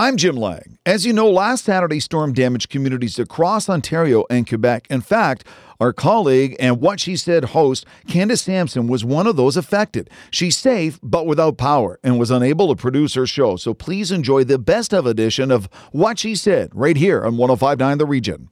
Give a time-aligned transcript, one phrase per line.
[0.00, 0.78] I'm Jim Lang.
[0.86, 4.86] As you know, last Saturday storm damaged communities across Ontario and Quebec.
[4.88, 5.44] In fact,
[5.78, 10.08] our colleague and What She Said host, Candace Sampson, was one of those affected.
[10.30, 13.56] She's safe, but without power, and was unable to produce her show.
[13.56, 17.98] So please enjoy the best of edition of What She Said right here on 1059
[17.98, 18.48] The Region.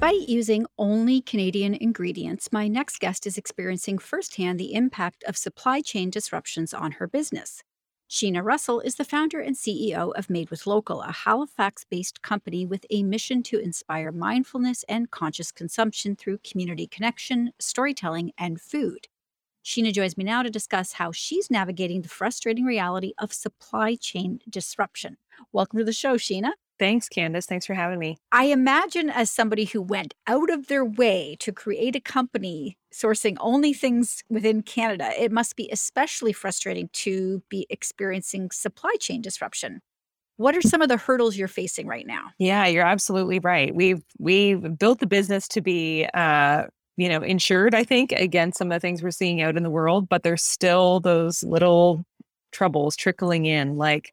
[0.00, 5.82] Despite using only Canadian ingredients, my next guest is experiencing firsthand the impact of supply
[5.82, 7.62] chain disruptions on her business.
[8.08, 12.64] Sheena Russell is the founder and CEO of Made with Local, a Halifax based company
[12.64, 19.06] with a mission to inspire mindfulness and conscious consumption through community connection, storytelling, and food.
[19.62, 24.40] Sheena joins me now to discuss how she's navigating the frustrating reality of supply chain
[24.48, 25.18] disruption.
[25.52, 26.52] Welcome to the show, Sheena.
[26.80, 27.44] Thanks, Candace.
[27.44, 28.16] Thanks for having me.
[28.32, 33.36] I imagine as somebody who went out of their way to create a company sourcing
[33.38, 39.82] only things within Canada, it must be especially frustrating to be experiencing supply chain disruption.
[40.38, 42.30] What are some of the hurdles you're facing right now?
[42.38, 43.74] Yeah, you're absolutely right.
[43.74, 46.64] We've we've built the business to be uh,
[46.96, 49.70] you know, insured, I think, against some of the things we're seeing out in the
[49.70, 52.04] world, but there's still those little
[52.52, 53.76] troubles trickling in.
[53.76, 54.12] Like,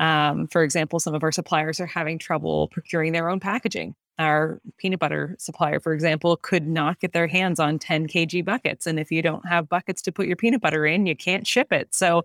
[0.00, 3.94] um, for example, some of our suppliers are having trouble procuring their own packaging.
[4.18, 8.86] Our peanut butter supplier, for example, could not get their hands on 10 kg buckets.
[8.86, 11.70] And if you don't have buckets to put your peanut butter in, you can't ship
[11.70, 11.94] it.
[11.94, 12.24] So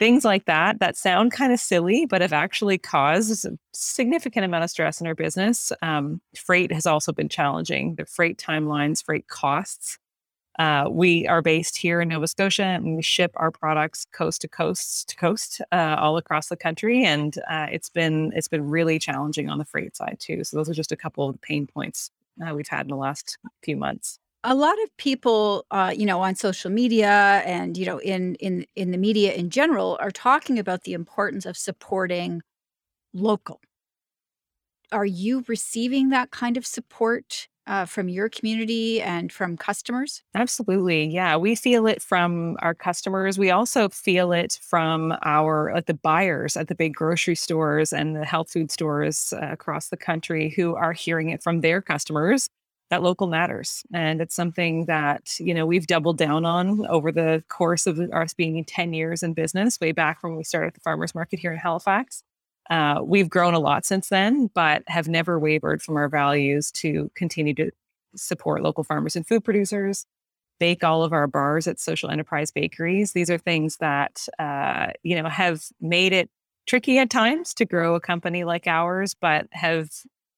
[0.00, 4.64] things like that that sound kind of silly but have actually caused a significant amount
[4.64, 9.28] of stress in our business um, freight has also been challenging the freight timelines freight
[9.28, 9.98] costs
[10.60, 14.48] uh, we are based here in nova scotia and we ship our products coast to
[14.48, 18.98] coast to coast uh, all across the country and uh, it's been it's been really
[18.98, 22.10] challenging on the freight side too so those are just a couple of pain points
[22.46, 26.20] uh, we've had in the last few months A lot of people, uh, you know,
[26.22, 30.58] on social media and you know, in in in the media in general, are talking
[30.58, 32.40] about the importance of supporting
[33.12, 33.60] local.
[34.92, 40.22] Are you receiving that kind of support uh, from your community and from customers?
[40.34, 41.06] Absolutely.
[41.06, 41.36] Yeah.
[41.36, 43.38] We feel it from our customers.
[43.38, 48.16] We also feel it from our, like the buyers at the big grocery stores and
[48.16, 52.48] the health food stores uh, across the country who are hearing it from their customers
[52.90, 53.84] that local matters.
[53.94, 58.34] And it's something that, you know, we've doubled down on over the course of us
[58.34, 61.58] being 10 years in business, way back when we started the farmers market here in
[61.58, 62.24] Halifax.
[62.70, 67.10] Uh, we've grown a lot since then, but have never wavered from our values to
[67.16, 67.70] continue to
[68.14, 70.06] support local farmers and food producers,
[70.60, 73.12] bake all of our bars at social enterprise bakeries.
[73.12, 76.30] These are things that, uh, you know, have made it
[76.66, 79.90] tricky at times to grow a company like ours, but have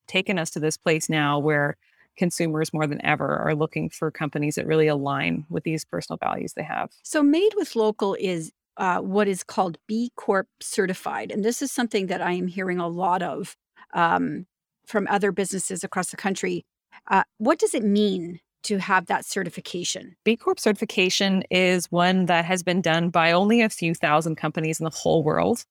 [0.07, 1.77] taken us to this place now where
[2.17, 6.53] consumers more than ever are looking for companies that really align with these personal values
[6.55, 6.91] they have.
[7.03, 11.73] So, Made with Local is uh, what is called B Corp certified, and this is
[11.73, 13.57] something that I am hearing a lot of
[13.95, 14.47] um,
[14.87, 16.65] from other businesses across the country.
[17.11, 20.17] Uh, what does it mean to have that certification?
[20.25, 24.81] B Corp certification is one that has been done by only a few thousand companies
[24.81, 25.65] in the whole world.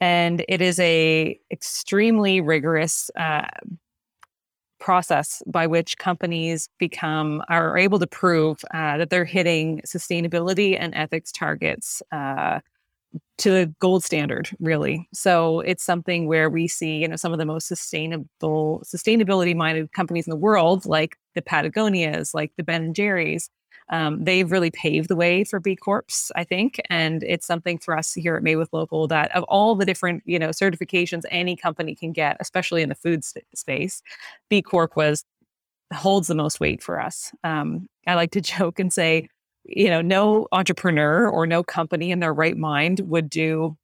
[0.00, 3.46] And it is a extremely rigorous uh,
[4.82, 10.92] process by which companies become are able to prove uh, that they're hitting sustainability and
[10.94, 12.58] ethics targets uh,
[13.38, 15.08] to the gold standard really.
[15.14, 19.92] So it's something where we see you know some of the most sustainable sustainability minded
[19.92, 23.48] companies in the world like the patagonias like the ben and jerry's
[23.92, 27.96] um, they've really paved the way for B Corps, I think, and it's something for
[27.96, 31.54] us here at Made with Local that of all the different you know certifications any
[31.54, 33.22] company can get, especially in the food
[33.54, 34.02] space,
[34.48, 35.24] B Corp was
[35.92, 37.32] holds the most weight for us.
[37.44, 39.28] Um, I like to joke and say,
[39.64, 43.76] you know, no entrepreneur or no company in their right mind would do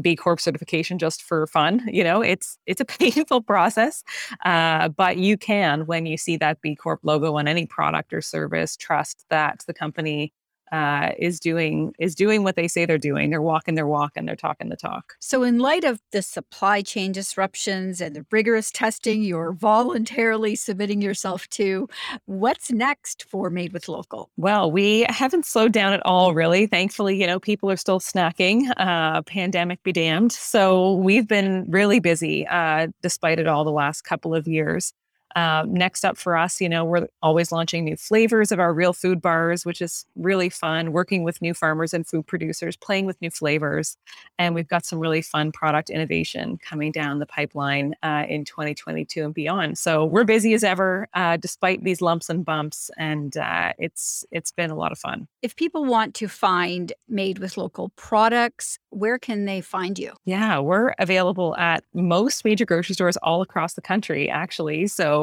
[0.00, 1.88] B Corp certification just for fun.
[1.90, 4.02] You know, it's it's a painful process,
[4.44, 8.20] uh, but you can, when you see that B Corp logo on any product or
[8.20, 10.32] service, trust that the company
[10.72, 13.30] uh, is doing is doing what they say they're doing.
[13.30, 15.14] They're walking their walk and they're talking the talk.
[15.20, 21.02] So, in light of the supply chain disruptions and the rigorous testing you're voluntarily submitting
[21.02, 21.88] yourself to,
[22.26, 24.30] what's next for Made with Local?
[24.36, 26.66] Well, we haven't slowed down at all, really.
[26.66, 28.70] Thankfully, you know, people are still snacking.
[28.76, 30.32] Uh, pandemic be damned.
[30.32, 34.92] So we've been really busy, uh, despite it all, the last couple of years.
[35.36, 38.92] Uh, next up for us, you know, we're always launching new flavors of our real
[38.92, 43.20] food bars, which is really fun, working with new farmers and food producers, playing with
[43.20, 43.96] new flavors.
[44.38, 49.24] And we've got some really fun product innovation coming down the pipeline uh, in 2022
[49.24, 49.78] and beyond.
[49.78, 52.90] So we're busy as ever, uh, despite these lumps and bumps.
[52.96, 55.28] And uh, it's it's been a lot of fun.
[55.42, 60.12] If people want to find made with local products, where can they find you?
[60.24, 64.86] Yeah, we're available at most major grocery stores all across the country, actually.
[64.86, 65.19] So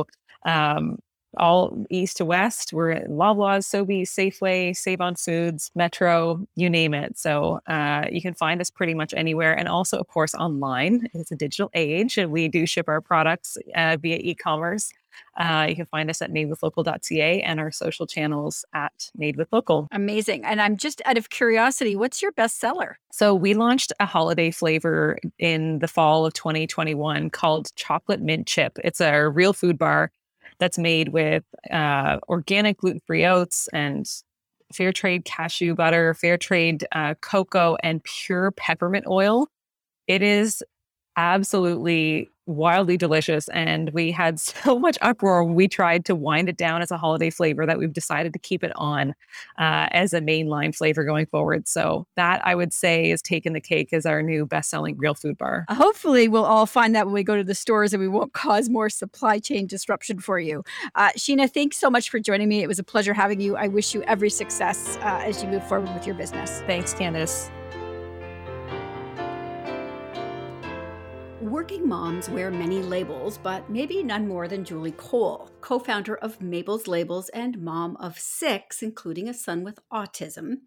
[0.47, 0.97] um,
[1.37, 2.73] all east to west.
[2.73, 7.17] We're at Loblaws, Sobeys, Safeway, Save on Foods, Metro, you name it.
[7.17, 9.53] So uh, you can find us pretty much anywhere.
[9.53, 11.07] And also, of course, online.
[11.13, 14.91] It's a digital age, and we do ship our products uh, via e-commerce.
[15.35, 19.87] Uh, you can find us at madewithlocal.ca and our social channels at Made with Local.
[19.91, 20.45] Amazing.
[20.45, 22.99] And I'm just out of curiosity, what's your best seller?
[23.11, 28.77] So we launched a holiday flavor in the fall of 2021 called Chocolate Mint Chip.
[28.83, 30.11] It's a real food bar
[30.59, 34.05] that's made with uh, organic gluten free oats and
[34.73, 39.47] fair trade cashew butter, fair trade uh, cocoa, and pure peppermint oil.
[40.07, 40.63] It is
[41.17, 43.49] absolutely wildly delicious.
[43.49, 47.29] And we had so much uproar we tried to wind it down as a holiday
[47.29, 49.09] flavor that we've decided to keep it on
[49.59, 51.67] uh, as a mainline flavor going forward.
[51.67, 55.13] So that I would say is taking the cake as our new best selling real
[55.13, 55.65] food bar.
[55.69, 58.69] Hopefully, we'll all find that when we go to the stores and we won't cause
[58.69, 60.63] more supply chain disruption for you.
[60.95, 62.63] Uh, Sheena, thanks so much for joining me.
[62.63, 63.57] It was a pleasure having you.
[63.57, 66.61] I wish you every success uh, as you move forward with your business.
[66.61, 67.49] Thanks, Candace.
[71.47, 76.41] Working moms wear many labels, but maybe none more than Julie Cole, co founder of
[76.41, 80.59] Mabel's Labels and mom of six, including a son with autism.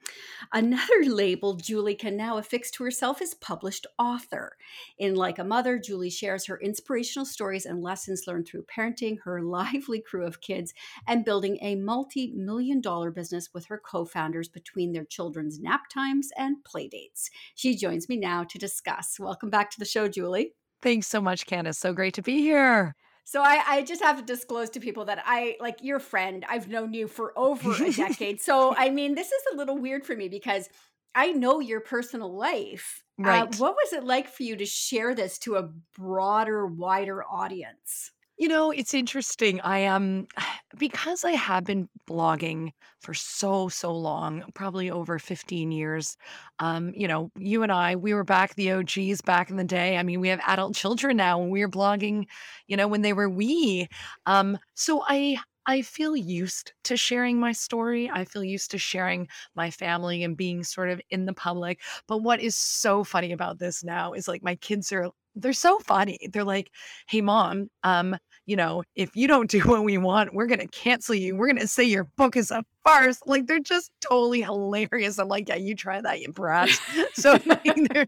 [0.53, 4.59] Another label Julie can now affix to herself is published author.
[4.99, 9.41] In Like a Mother, Julie shares her inspirational stories and lessons learned through parenting her
[9.43, 10.75] lively crew of kids
[11.07, 15.89] and building a multi million dollar business with her co founders between their children's nap
[15.89, 17.31] times and play dates.
[17.55, 19.19] She joins me now to discuss.
[19.19, 20.53] Welcome back to the show, Julie.
[20.83, 21.79] Thanks so much, Candace.
[21.79, 22.95] So great to be here.
[23.25, 26.45] So I, I just have to disclose to people that I like your friend.
[26.49, 28.41] I've known you for over a decade.
[28.41, 30.69] so I mean, this is a little weird for me because
[31.15, 33.03] I know your personal life.
[33.23, 33.55] Uh, Right.
[33.57, 38.13] what was it like for you to share this to a broader, wider audience?
[38.41, 39.61] You know, it's interesting.
[39.61, 40.27] I am
[40.79, 46.17] because I have been blogging for so so long, probably over 15 years.
[46.59, 49.99] Um, you know, you and I, we were back the OGs back in the day.
[49.99, 52.25] I mean, we have adult children now and we were blogging,
[52.67, 53.89] you know, when they were wee.
[54.27, 55.39] Um, so I
[55.71, 58.11] I feel used to sharing my story.
[58.13, 61.81] I feel used to sharing my family and being sort of in the public.
[62.09, 65.79] But what is so funny about this now is like my kids are they're so
[65.79, 66.19] funny.
[66.33, 66.73] They're like,
[67.07, 70.67] "Hey mom, um, you know, if you don't do what we want, we're going to
[70.67, 71.37] cancel you.
[71.37, 75.21] We're going to say your book is a farce." Like they're just totally hilarious.
[75.21, 76.81] I'm like, "Yeah, you try that, you brats."
[77.15, 78.07] So I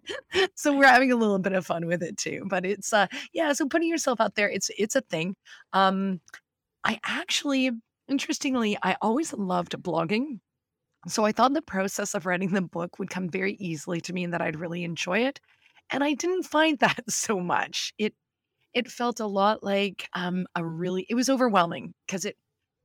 [0.56, 2.42] so we're having a little bit of fun with it too.
[2.46, 5.36] But it's uh yeah, so putting yourself out there, it's it's a thing.
[5.72, 6.20] Um
[6.84, 7.70] I actually,
[8.08, 10.40] interestingly, I always loved blogging.
[11.08, 14.24] So I thought the process of writing the book would come very easily to me
[14.24, 15.40] and that I'd really enjoy it.
[15.90, 17.92] And I didn't find that so much.
[17.98, 18.14] It
[18.74, 22.36] it felt a lot like um a really it was overwhelming because it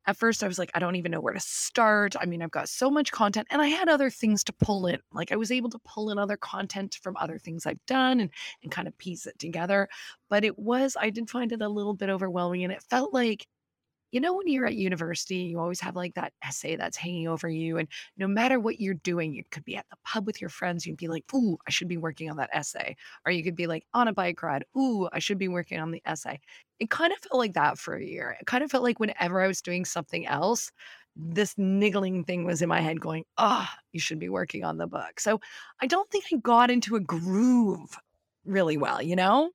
[0.07, 2.15] at first I was like, I don't even know where to start.
[2.19, 4.99] I mean, I've got so much content and I had other things to pull in.
[5.11, 8.31] Like I was able to pull in other content from other things I've done and
[8.63, 9.89] and kind of piece it together.
[10.29, 13.47] But it was, I did find it a little bit overwhelming and it felt like
[14.17, 17.47] you know, when you're at university, you always have like that essay that's hanging over
[17.47, 17.77] you.
[17.77, 20.87] And no matter what you're doing, you could be at the pub with your friends.
[20.87, 22.95] You'd be like, Ooh, I should be working on that essay.
[23.27, 24.65] Or you could be like on a bike ride.
[24.75, 26.39] Ooh, I should be working on the essay.
[26.79, 28.35] It kind of felt like that for a year.
[28.41, 30.71] It kind of felt like whenever I was doing something else,
[31.15, 34.87] this niggling thing was in my head going, Ah, you should be working on the
[34.87, 35.19] book.
[35.19, 35.39] So
[35.79, 37.95] I don't think I got into a groove
[38.45, 39.51] really well, you know?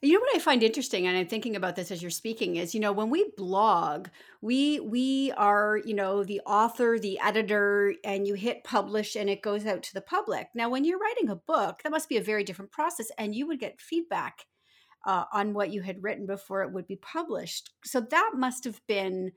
[0.00, 2.72] You know what I find interesting, and I'm thinking about this as you're speaking, is
[2.72, 4.08] you know when we blog,
[4.40, 9.42] we we are you know the author, the editor, and you hit publish, and it
[9.42, 10.50] goes out to the public.
[10.54, 13.48] Now, when you're writing a book, that must be a very different process, and you
[13.48, 14.46] would get feedback
[15.04, 17.70] uh, on what you had written before it would be published.
[17.84, 19.32] So that must have been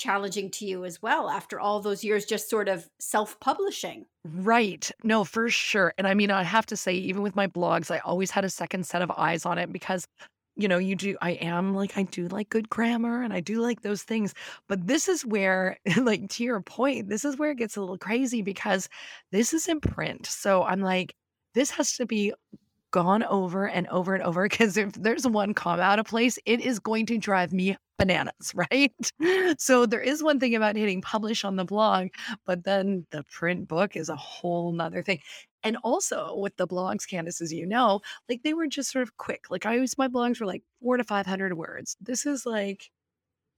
[0.00, 4.06] challenging to you as well after all those years just sort of self-publishing.
[4.24, 4.90] Right.
[5.04, 5.92] No, for sure.
[5.98, 8.50] And I mean, I have to say, even with my blogs, I always had a
[8.50, 10.06] second set of eyes on it because,
[10.56, 13.60] you know, you do, I am like, I do like good grammar and I do
[13.60, 14.34] like those things.
[14.68, 17.98] But this is where, like, to your point, this is where it gets a little
[17.98, 18.88] crazy because
[19.32, 20.26] this is in print.
[20.26, 21.14] So I'm like,
[21.54, 22.32] this has to be
[22.90, 26.60] gone over and over and over because if there's one comma out of place, it
[26.60, 29.12] is going to drive me bananas, right?
[29.58, 32.08] So there is one thing about hitting publish on the blog,
[32.46, 35.20] but then the print book is a whole nother thing.
[35.62, 39.16] And also with the blogs, Candace, as you know, like they were just sort of
[39.18, 39.50] quick.
[39.50, 41.96] Like I always, my blogs were like four to 500 words.
[42.00, 42.90] This is like,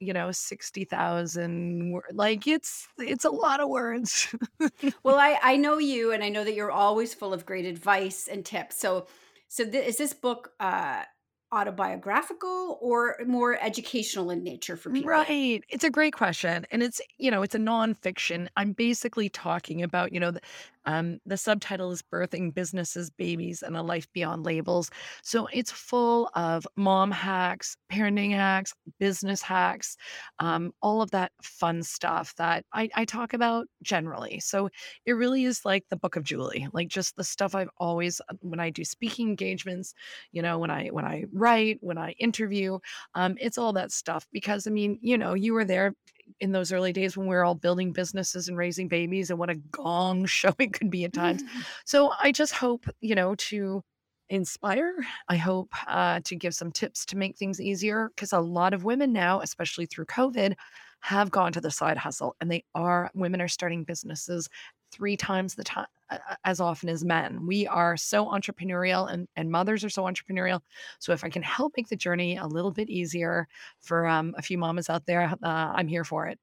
[0.02, 2.04] you know, 60,000 word.
[2.12, 4.35] Like it's, it's a lot of words.
[5.02, 8.28] well, I, I know you and I know that you're always full of great advice
[8.28, 8.78] and tips.
[8.78, 9.06] So,
[9.49, 11.02] so th- is this book uh,
[11.52, 15.11] autobiographical or more educational in nature for people?
[15.11, 15.62] Right.
[15.68, 16.66] It's a great question.
[16.71, 18.49] And it's, you know, it's a nonfiction.
[18.56, 20.40] I'm basically talking about, you know, the,
[20.84, 24.90] um, the subtitle is Birthing Businesses, Babies, and a Life Beyond Labels.
[25.22, 29.96] So it's full of mom hacks, parenting hacks, business hacks,
[30.38, 34.40] um, all of that fun stuff that I, I talk about generally.
[34.40, 34.68] So
[35.06, 38.34] it really is like the book of Julie, like just the stuff I've always, uh,
[38.40, 39.94] when I do speaking engagements,
[40.32, 42.78] you know, when I, when I write, when I interview,
[43.14, 45.94] um, it's all that stuff because I mean, you know, you were there
[46.40, 49.50] in those early days when we were all building businesses and raising babies and what
[49.50, 51.42] a gong show it could be at times.
[51.84, 53.82] so I just hope, you know, to
[54.28, 54.94] inspire.
[55.28, 58.84] I hope uh, to give some tips to make things easier because a lot of
[58.84, 60.54] women now, especially through COVID,
[61.00, 64.48] have gone to the side hustle and they are, women are starting businesses
[64.92, 65.86] three times the time
[66.45, 67.47] as often as men.
[67.47, 70.61] We are so entrepreneurial and, and mothers are so entrepreneurial.
[70.99, 73.49] So if I can help make the journey a little bit easier
[73.81, 76.38] for um, a few mamas out there, uh, I'm here for it.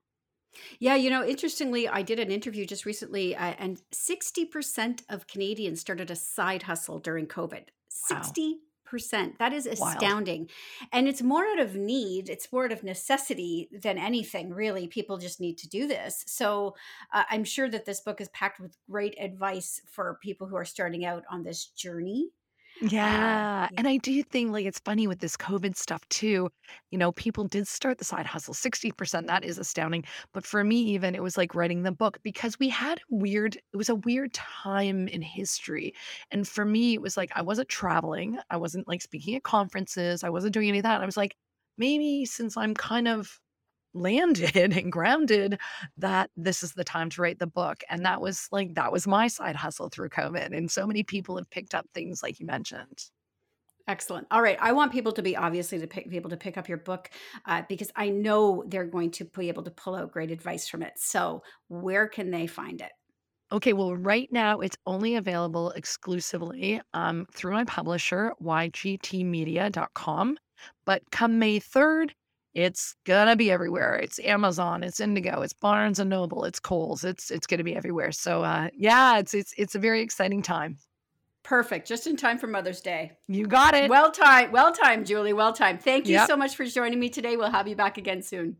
[0.79, 5.79] Yeah, you know, interestingly, I did an interview just recently, uh, and 60% of Canadians
[5.79, 7.65] started a side hustle during COVID.
[8.09, 8.21] Wow.
[8.21, 8.68] 60 percent
[9.39, 9.95] that is Wild.
[9.95, 10.49] astounding.
[10.91, 15.17] And it's more out of need it's more out of necessity than anything really people
[15.17, 16.23] just need to do this.
[16.27, 16.75] So
[17.13, 20.65] uh, i'm sure that this book is packed with great advice for people who are
[20.65, 22.29] starting out on this journey
[22.81, 23.67] Yeah.
[23.75, 26.49] And I do think like it's funny with this COVID stuff too.
[26.91, 29.27] You know, people did start the side hustle 60%.
[29.27, 30.05] That is astounding.
[30.33, 33.77] But for me, even it was like writing the book because we had weird, it
[33.77, 35.93] was a weird time in history.
[36.31, 40.23] And for me, it was like I wasn't traveling, I wasn't like speaking at conferences,
[40.23, 41.01] I wasn't doing any of that.
[41.01, 41.35] I was like,
[41.77, 43.39] maybe since I'm kind of
[43.93, 45.59] landed and grounded
[45.97, 49.07] that this is the time to write the book and that was like that was
[49.07, 52.45] my side hustle through covid and so many people have picked up things like you
[52.45, 53.05] mentioned
[53.87, 54.27] Excellent.
[54.29, 54.57] All right.
[54.61, 57.09] I want people to be obviously to pick, be able to pick up your book
[57.47, 60.83] uh, because I know they're going to be able to pull out great advice from
[60.83, 60.93] it.
[60.97, 62.91] So, where can they find it?
[63.51, 70.37] okay well right now it's only available exclusively um, through my publisher ygtmedia.com
[70.85, 72.11] but come may 3rd
[72.53, 77.29] it's gonna be everywhere it's amazon it's indigo it's barnes and noble it's coles it's
[77.29, 80.77] it's gonna be everywhere so uh, yeah it's it's it's a very exciting time
[81.41, 81.87] Perfect.
[81.87, 83.13] Just in time for Mother's Day.
[83.27, 84.51] you got it Well timed.
[84.51, 85.33] Well timed, Julie.
[85.33, 85.81] Well timed.
[85.81, 86.27] Thank you Yep.
[86.27, 87.37] so much for joining me today.
[87.37, 88.57] We'll have you back again soon.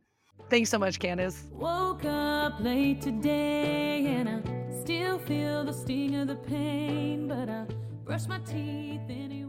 [0.50, 6.28] thanks so much candace Woke up late today and I still feel the sting of
[6.30, 7.66] the pain, but I
[8.06, 9.49] brush my teeth anyway.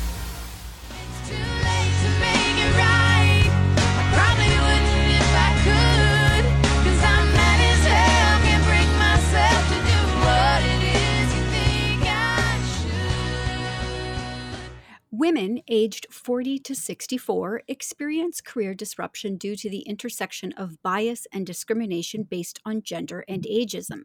[15.41, 21.47] Women aged 40 to 64 experience career disruption due to the intersection of bias and
[21.47, 24.03] discrimination based on gender and ageism.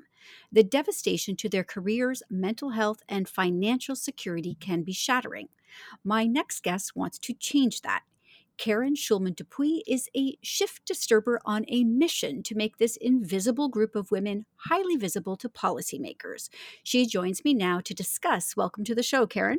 [0.51, 5.49] The devastation to their careers, mental health, and financial security can be shattering.
[6.03, 8.05] My next guest wants to change that.
[8.57, 13.95] Karen Schulman Dupuis is a shift disturber on a mission to make this invisible group
[13.95, 16.49] of women highly visible to policymakers.
[16.83, 18.57] She joins me now to discuss.
[18.57, 19.59] Welcome to the show, Karen.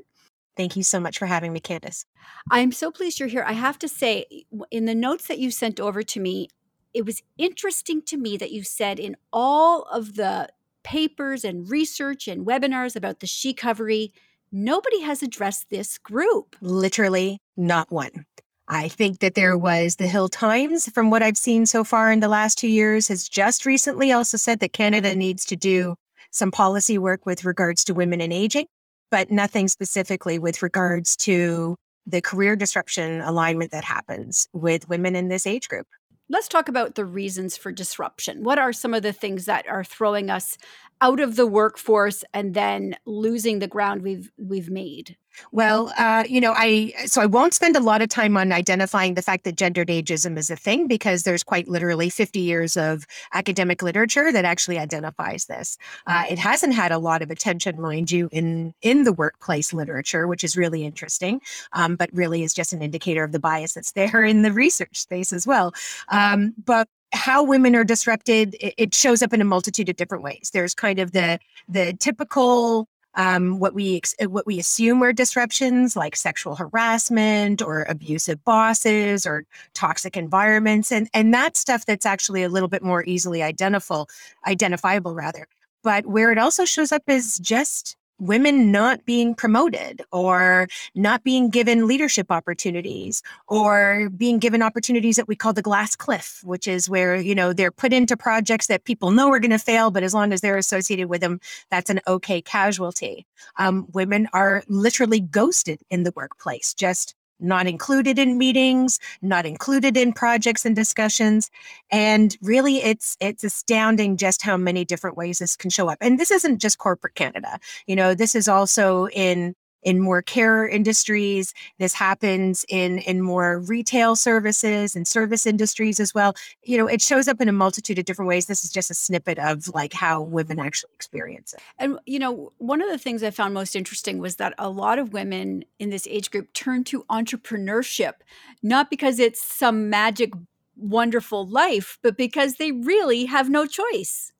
[0.58, 2.06] Thank you so much for having me, Candace.
[2.50, 3.46] I'm so pleased you're here.
[3.48, 4.26] I have to say,
[4.72, 6.50] in the notes that you sent over to me,
[6.94, 10.50] it was interesting to me that you said in all of the
[10.84, 14.12] papers and research and webinars about the Shecovery,
[14.52, 16.56] nobody has addressed this group.
[16.60, 18.26] Literally not one.
[18.68, 22.20] I think that there was the Hill Times, from what I've seen so far in
[22.20, 25.96] the last two years, has just recently also said that Canada needs to do
[26.32, 28.66] some policy work with regards to women and aging,
[29.12, 35.28] but nothing specifically with regards to the career disruption alignment that happens with women in
[35.28, 35.88] this age group.
[36.30, 38.44] Let's talk about the reasons for disruption.
[38.44, 40.58] What are some of the things that are throwing us
[41.01, 45.18] out of the workforce and then losing the ground we've we've made?
[45.51, 49.13] Well, uh, you know, I so I won't spend a lot of time on identifying
[49.13, 53.06] the fact that gendered ageism is a thing because there's quite literally 50 years of
[53.34, 55.77] academic literature that actually identifies this.
[56.06, 60.27] Uh, it hasn't had a lot of attention, mind you, in in the workplace literature,
[60.27, 61.42] which is really interesting,
[61.74, 64.98] um, but really is just an indicator of the bias that's there in the research
[64.98, 65.74] space as well.
[66.10, 66.88] Um, but
[67.18, 70.52] how women are disrupted it shows up in a multitude of different ways.
[70.54, 75.96] There's kind of the the typical um, what we uh, what we assume are disruptions
[75.96, 79.44] like sexual harassment or abusive bosses or
[79.74, 84.08] toxic environments and and that stuff that's actually a little bit more easily identifiable
[84.46, 85.48] identifiable rather.
[85.84, 91.50] But where it also shows up is just women not being promoted or not being
[91.50, 96.90] given leadership opportunities or being given opportunities that we call the glass cliff which is
[96.90, 100.04] where you know they're put into projects that people know are going to fail but
[100.04, 103.26] as long as they're associated with them that's an okay casualty.
[103.58, 109.98] Um, women are literally ghosted in the workplace just not included in meetings, not included
[109.98, 111.50] in projects and discussions.
[111.91, 115.98] And really it's it's astounding just how many different ways this can show up.
[116.01, 117.60] And this isn't just corporate Canada.
[117.86, 119.56] You know, this is also in
[119.88, 121.53] in more care industries.
[121.79, 126.36] This happens in in more retail services and service industries as well.
[126.63, 128.48] You know, it shows up in a multitude of different ways.
[128.48, 131.62] This is just a snippet of like how women actually experience it.
[131.79, 135.00] And you know, one of the things I found most interesting was that a lot
[135.00, 138.15] of women in this age group turn to entrepreneurship
[138.62, 140.34] not because it's some magic
[140.75, 144.34] wonderful life, but because they really have no choice.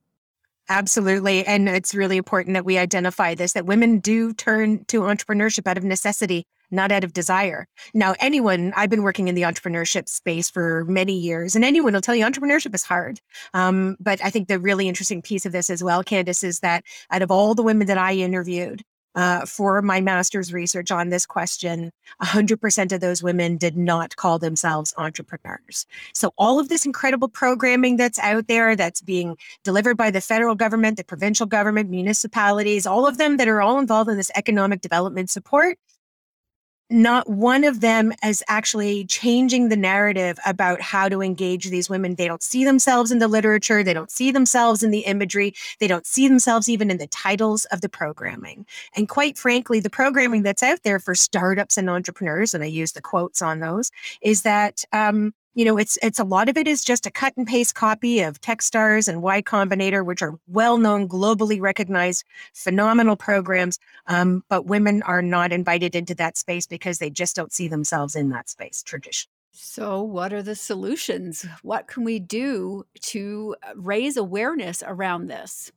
[0.69, 1.45] Absolutely.
[1.45, 5.77] And it's really important that we identify this that women do turn to entrepreneurship out
[5.77, 7.67] of necessity, not out of desire.
[7.93, 12.01] Now, anyone, I've been working in the entrepreneurship space for many years, and anyone will
[12.01, 13.19] tell you entrepreneurship is hard.
[13.53, 16.83] Um, but I think the really interesting piece of this as well, Candace, is that
[17.12, 18.83] out of all the women that I interviewed,
[19.17, 24.38] uh, for my master's research on this question, 100% of those women did not call
[24.38, 25.88] themselves entrepreneurs.
[26.13, 30.53] So, all of this incredible programming that's out there that's being delivered by the federal
[30.53, 34.81] government, the provincial government, municipalities, all of them that are all involved in this economic
[34.81, 35.79] development support,
[36.89, 42.15] not one of them is actually changing the narrative about how to engage these women.
[42.15, 43.84] They don't see themselves in the literature.
[43.84, 45.53] They don't see themselves in the imagery.
[45.79, 48.65] They don't see themselves even in the titles of the programming.
[48.95, 52.93] And quite frankly, the programming that's out there for startups and entrepreneurs, and I use
[52.93, 56.67] the quotes on those, is that um, you know, it's it's a lot of it
[56.67, 61.10] is just a cut and paste copy of Techstars and Y Combinator, which are well-known,
[61.10, 63.80] globally recognized, phenomenal programs.
[64.06, 68.15] Um, but women are not invited into that space because they just don't see themselves
[68.15, 69.34] in that space traditionally.
[69.52, 71.43] So, what are the solutions?
[71.63, 75.72] What can we do to uh, raise awareness around this?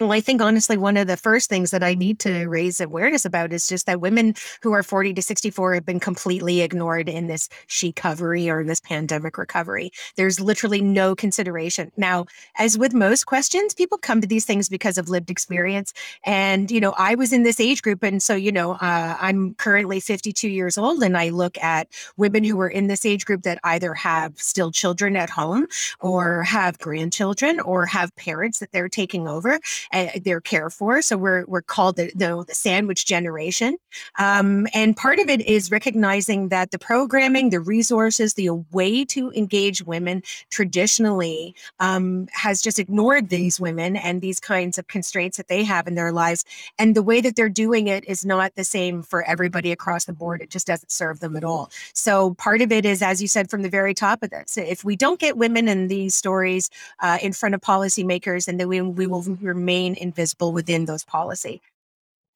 [0.00, 3.24] Well, I think honestly, one of the first things that I need to raise awareness
[3.24, 7.26] about is just that women who are 40 to 64 have been completely ignored in
[7.26, 9.92] this she-covery or in this pandemic recovery.
[10.16, 11.92] There's literally no consideration.
[11.96, 12.24] Now,
[12.56, 15.92] as with most questions, people come to these things because of lived experience.
[16.24, 18.02] And, you know, I was in this age group.
[18.02, 22.44] And so, you know, uh, I'm currently 52 years old and I look at women
[22.44, 25.66] who are in this age group that either have still children at home
[26.00, 29.60] or have grandchildren or have parents that they're taking over
[29.92, 31.02] uh, their care for.
[31.02, 33.76] So we're we're called the the, the sandwich generation,
[34.18, 39.30] um, and part of it is recognizing that the programming, the resources, the way to
[39.32, 45.48] engage women traditionally um, has just ignored these women and these kinds of constraints that
[45.48, 46.44] they have in their lives,
[46.78, 50.12] and the way that they're doing it is not the same for everybody across the
[50.12, 50.40] board.
[50.40, 51.70] It just doesn't serve them at all.
[51.92, 54.84] So part of it is, as you said from the very top of this, if
[54.84, 58.80] we don't get women in these stories uh, in front of policymakers, and then we,
[58.80, 61.62] we will remain remain invisible within those policy.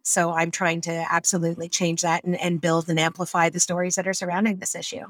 [0.02, 4.08] So I'm trying to absolutely change that and, and build and amplify the stories that
[4.08, 5.06] are surrounding this issue.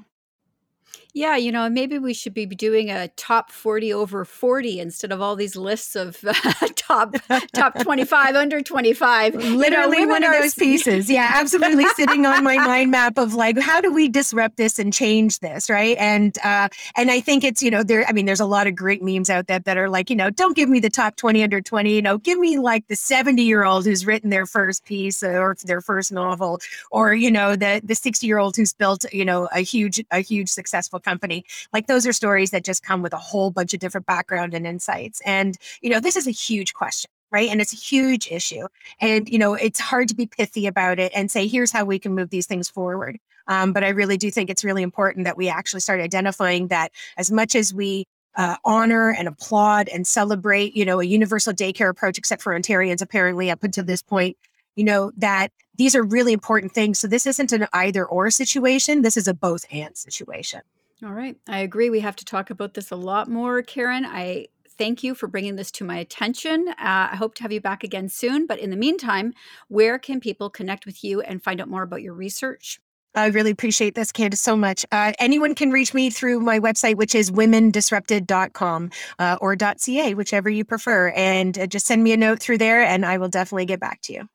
[1.17, 5.23] Yeah, you know, maybe we should be doing a top 40 over 40 instead of
[5.23, 6.35] all these lists of uh,
[6.77, 7.17] top
[7.55, 9.35] top 25 under 25.
[9.35, 11.09] Literally you know, one of those pieces.
[11.09, 14.93] Yeah, absolutely sitting on my mind map of like how do we disrupt this and
[14.93, 15.97] change this, right?
[15.99, 18.75] And uh and I think it's, you know, there I mean there's a lot of
[18.75, 21.43] great memes out there that are like, you know, don't give me the top 20
[21.43, 25.57] under 20, you know, give me like the 70-year-old who's written their first piece or
[25.65, 30.05] their first novel or, you know, the the 60-year-old who's built, you know, a huge
[30.11, 30.49] a huge
[30.87, 31.45] successful company.
[31.73, 34.67] Like those are stories that just come with a whole bunch of different background and
[34.67, 35.21] insights.
[35.25, 38.69] And, you know, this is a huge question right and it's a huge issue
[39.01, 41.99] and you know it's hard to be pithy about it and say here's how we
[41.99, 43.19] can move these things forward
[43.49, 46.93] um, but i really do think it's really important that we actually start identifying that
[47.17, 48.05] as much as we
[48.37, 53.03] uh, honor and applaud and celebrate you know a universal daycare approach except for ontarians
[53.03, 54.37] apparently up until this point
[54.77, 56.99] you know, that these are really important things.
[56.99, 59.03] So this isn't an either or situation.
[59.03, 60.61] This is a both and situation.
[61.05, 61.37] All right.
[61.47, 61.91] I agree.
[61.91, 64.07] We have to talk about this a lot more, Karen.
[64.07, 64.47] I
[64.79, 66.69] thank you for bringing this to my attention.
[66.69, 68.47] Uh, I hope to have you back again soon.
[68.47, 69.35] But in the meantime,
[69.69, 72.81] where can people connect with you and find out more about your research?
[73.15, 74.85] I really appreciate this, Candace, so much.
[74.93, 80.51] Uh, anyone can reach me through my website, which is womendisrupted.com uh, or .ca, whichever
[80.51, 81.11] you prefer.
[81.17, 84.03] And uh, just send me a note through there, and I will definitely get back
[84.03, 84.29] to you.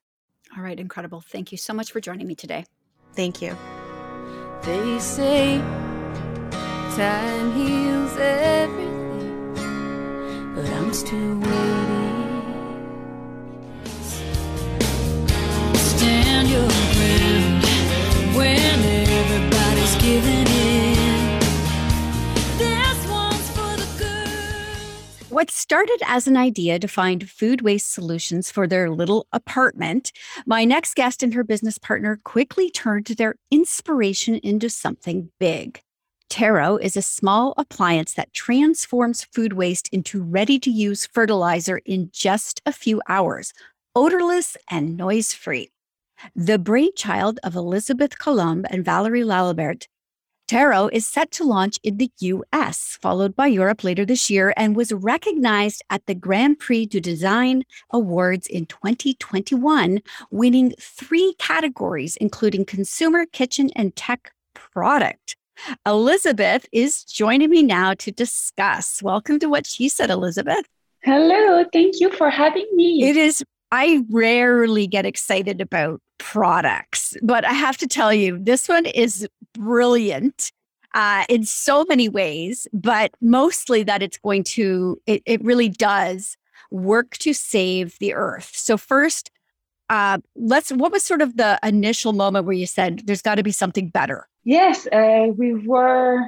[0.58, 1.22] All right, incredible.
[1.22, 2.66] Thank you so much for joining me today.
[3.14, 3.56] Thank you.
[4.64, 5.60] They say
[6.96, 9.54] time heals everything,
[10.54, 12.42] but I'm still waiting.
[15.74, 17.64] Stand your ground
[18.36, 18.80] when
[19.20, 21.40] everybody's giving in.
[22.58, 25.30] This one's for the girls.
[25.30, 30.12] What started as an idea to find food waste solutions for their little apartment,
[30.46, 35.82] my next guest and her business partner quickly turned their inspiration into something big.
[36.32, 42.10] Tero is a small appliance that transforms food waste into ready to use fertilizer in
[42.14, 43.52] just a few hours,
[43.98, 45.72] odorless and noise free.
[46.34, 49.88] The brainchild of Elizabeth Coulombe and Valérie Laliberté,
[50.48, 54.74] Tero is set to launch in the US, followed by Europe later this year, and
[54.74, 60.00] was recognized at the Grand Prix du Design Awards in 2021,
[60.32, 65.36] winning three categories, including Consumer, Kitchen, and Tech Product.
[65.86, 69.02] Elizabeth is joining me now to discuss.
[69.02, 70.66] Welcome to What She Said, Elizabeth.
[71.04, 73.10] Hello, thank you for having me.
[73.10, 78.70] It is, I rarely get excited about products, but I have to tell you, this
[78.70, 80.52] one is brilliant
[80.94, 86.38] uh, in so many ways, but mostly that it's going to, it, it really does
[86.70, 88.52] work to save the earth.
[88.54, 89.32] So, first,
[89.90, 93.44] uh, let's, what was sort of the initial moment where you said there's got to
[93.44, 94.28] be something better?
[94.44, 96.20] Yes, uh, we were,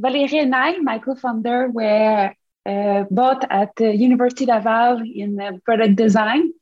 [0.00, 2.34] Valérie and I, my co-founder, were
[2.66, 6.52] uh, both at the University Laval in product design.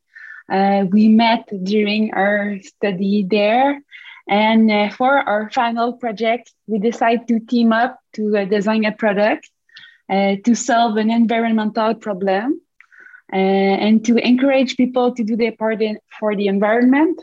[0.50, 3.80] Uh, we met during our study there.
[4.28, 8.92] And uh, for our final project, we decided to team up to uh, design a
[8.92, 9.50] product
[10.10, 12.60] uh, to solve an environmental problem
[13.32, 17.22] uh, and to encourage people to do their part in, for the environment.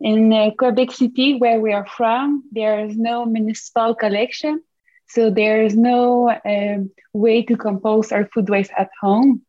[0.00, 4.62] In uh, Quebec City, where we are from, there is no municipal collection.
[5.08, 9.42] So there is no um, way to compose our food waste at home.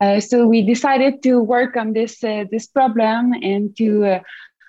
[0.00, 4.20] Uh, so we decided to work on this uh, this problem and to uh,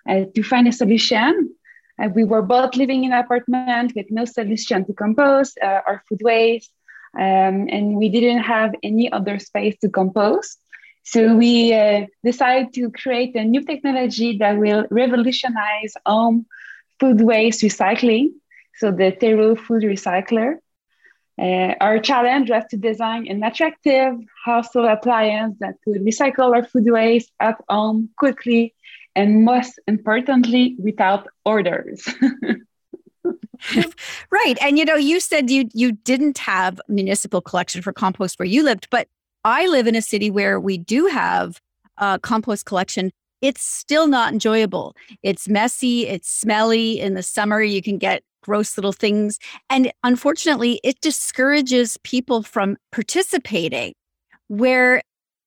[0.10, 1.55] uh to find a solution.
[2.01, 6.21] Uh, we were both living in an apartment with no solution to compose our food
[6.23, 6.71] waste,
[7.15, 10.58] um, and we didn't have any other space to compose.
[11.03, 11.71] So we
[12.23, 16.45] decided to create a new technology that will revolutionize home
[16.99, 18.29] food waste recycling.
[18.75, 20.57] So the Tero food recycler.
[21.39, 26.83] Uh, our challenge was to design an attractive household appliance that could recycle our food
[26.88, 28.75] waste at home quickly
[29.15, 32.07] and most importantly without orders.
[34.31, 34.57] right.
[34.62, 38.63] And you know, you said you you didn't have municipal collection for compost where you
[38.63, 39.07] lived, but
[39.43, 41.60] I live in a city where we do have
[41.97, 43.12] a compost collection.
[43.41, 44.95] It's still not enjoyable.
[45.23, 46.99] It's messy, it's smelly.
[46.99, 49.39] In the summer, you can get gross little things.
[49.69, 53.93] And unfortunately, it discourages people from participating,
[54.47, 55.02] where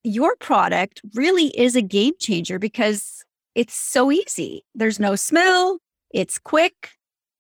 [0.05, 3.25] your product really is a game changer because
[3.55, 4.65] it's so easy.
[4.75, 5.79] There's no smell,
[6.13, 6.93] it's quick,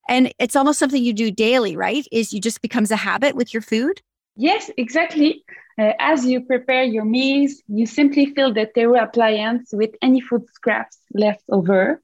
[0.08, 2.06] and it's almost something you do daily, right?
[2.12, 4.02] Is you just becomes a habit with your food.
[4.36, 5.44] Yes, exactly.
[5.78, 10.44] Uh, as you prepare your meals, you simply fill the Tero appliance with any food
[10.52, 12.02] scraps left over.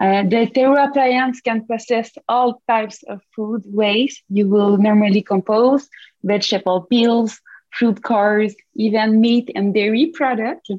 [0.00, 5.88] Uh, the Tero appliance can process all types of food waste you will normally compose,
[6.22, 10.70] vegetable peels, fruit cores, even meat and dairy products.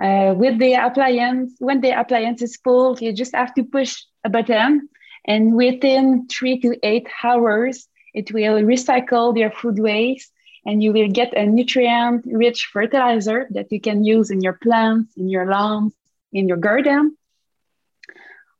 [0.00, 4.30] Uh, with the appliance, when the appliance is full, you just have to push a
[4.30, 4.88] button,
[5.26, 10.31] and within three to eight hours, it will recycle your food waste,
[10.64, 15.28] and you will get a nutrient-rich fertilizer that you can use in your plants, in
[15.28, 15.92] your lawns,
[16.32, 17.16] in your garden.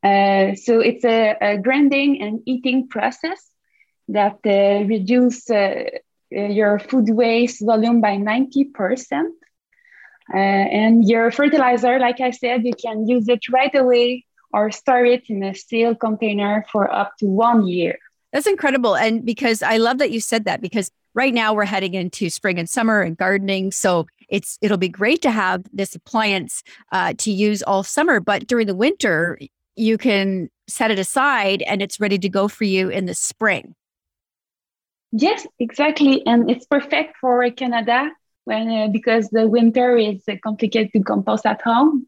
[0.03, 3.41] Uh, so it's a, a, grinding and eating process
[4.09, 5.85] that uh, reduce uh,
[6.35, 9.27] uh your food waste volume by 90%.
[10.33, 15.05] Uh, and your fertilizer, like I said, you can use it right away or store
[15.05, 17.99] it in a sealed container for up to one year.
[18.33, 18.97] That's incredible.
[18.97, 22.59] And because I love that you said that because right now we're heading into spring
[22.59, 23.73] and summer and gardening.
[23.73, 28.47] So it's it'll be great to have this appliance uh, to use all summer, but
[28.47, 29.39] during the winter,
[29.77, 33.75] you can set it aside and it's ready to go for you in the spring.
[35.13, 38.11] Yes, exactly, and it's perfect for Canada
[38.45, 42.07] when uh, because the winter is uh, complicated to compost at home.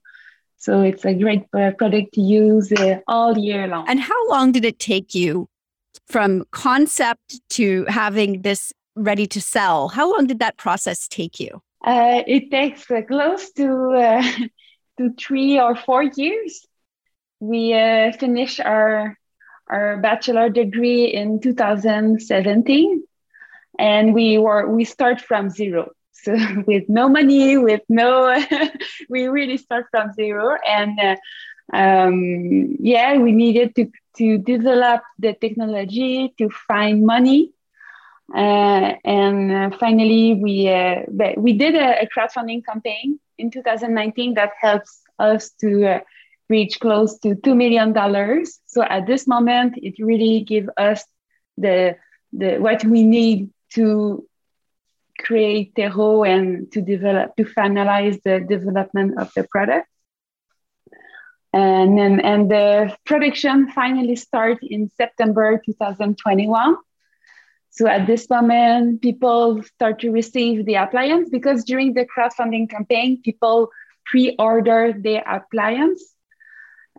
[0.56, 3.84] So it's a great uh, product to use uh, all year long.
[3.86, 5.48] And how long did it take you
[6.06, 9.88] from concept to having this ready to sell?
[9.88, 11.62] How long did that process take you?
[11.84, 14.22] Uh, it takes uh, close to uh,
[14.98, 16.66] to three or four years.
[17.40, 19.18] We uh, finished our
[19.68, 23.02] our bachelor degree in 2017,
[23.78, 25.90] and we were we start from zero.
[26.12, 28.34] So with no money, with no,
[29.08, 31.16] we really start from zero, and uh,
[31.76, 37.50] um, yeah, we needed to to develop the technology to find money
[38.32, 41.02] and uh, finally, we uh,
[41.36, 46.00] we did a, a, crowdfunding campaign in 2019 that helps us to uh,
[46.48, 48.60] reach close to two million dollars.
[48.66, 51.04] So at this moment, it really gives us
[51.58, 51.96] the
[52.32, 54.26] the what we need to
[55.18, 59.88] create Tero and to develop to finalize the development of the product.
[61.52, 66.76] And then, and the production finally start in September 2021
[67.74, 73.20] so at this moment, people start to receive the appliance because during the crowdfunding campaign,
[73.20, 73.68] people
[74.06, 76.00] pre-order the appliance.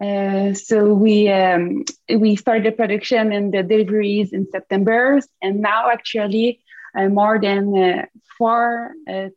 [0.02, 6.60] Uh, so we um, we started production and the deliveries in September, and now actually
[6.94, 8.06] uh, more than uh,
[8.38, 9.30] four uh,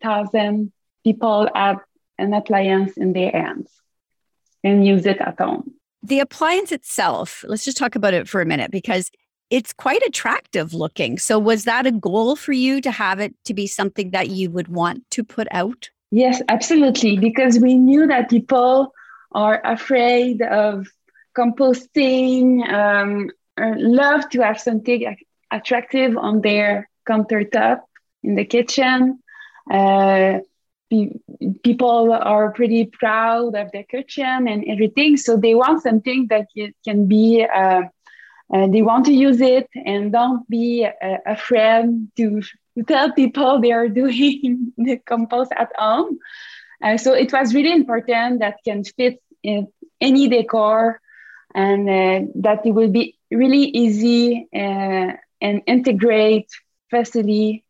[1.05, 1.79] people have
[2.19, 3.71] an appliance in their hands
[4.65, 5.73] and use it at home.
[6.03, 9.13] The appliance itself, let's just talk about it for a minute because
[9.51, 11.19] it's quite attractive looking.
[11.19, 14.51] So, was that a goal for you to have it to be something that you
[14.51, 15.91] would want to put out?
[16.11, 17.19] Yes, absolutely.
[17.19, 18.95] Because we knew that people
[19.33, 20.87] are afraid of
[21.37, 25.17] composting, um, love to have something
[25.51, 27.81] attractive on their countertop
[28.23, 29.21] in the kitchen.
[29.71, 30.39] Uh,
[31.63, 35.17] people are pretty proud of their kitchen and everything.
[35.19, 36.47] So they want something that
[36.85, 37.83] can be uh,
[38.53, 42.41] uh, they want to use it and don't be uh, afraid to,
[42.77, 46.19] to tell people they are doing the compost at home.
[46.83, 49.69] Uh, so it was really important that can fit in
[50.01, 51.01] any decor
[51.55, 56.49] and uh, that it will be really easy uh, and integrate
[56.91, 57.65] facility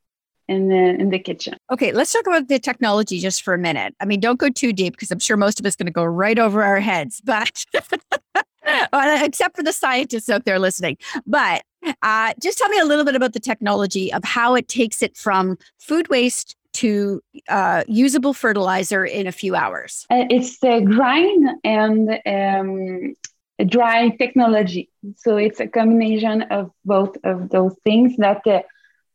[0.47, 1.57] in the, in the kitchen.
[1.71, 3.95] Okay, let's talk about the technology just for a minute.
[4.01, 6.05] I mean, don't go too deep because I'm sure most of it's going to go
[6.05, 7.65] right over our heads, but
[8.93, 10.97] except for the scientists out there listening.
[11.27, 11.63] But
[12.03, 15.17] uh, just tell me a little bit about the technology of how it takes it
[15.17, 20.07] from food waste to uh, usable fertilizer in a few hours.
[20.11, 23.17] Uh, it's the grind and um,
[23.67, 24.91] dry technology.
[25.17, 28.63] So it's a combination of both of those things that uh,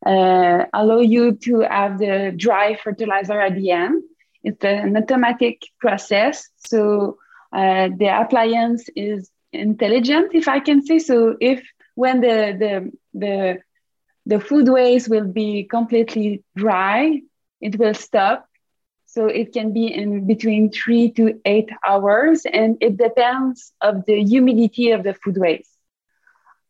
[0.05, 4.03] uh, allow you to have the dry fertilizer at the end.
[4.43, 6.49] It's an automatic process.
[6.57, 7.17] So
[7.53, 11.35] uh, the appliance is intelligent, if I can say so.
[11.39, 11.61] If
[11.95, 13.57] when the the the
[14.25, 17.21] the food waste will be completely dry,
[17.61, 18.47] it will stop.
[19.05, 24.23] So it can be in between three to eight hours, and it depends of the
[24.23, 25.77] humidity of the food waste.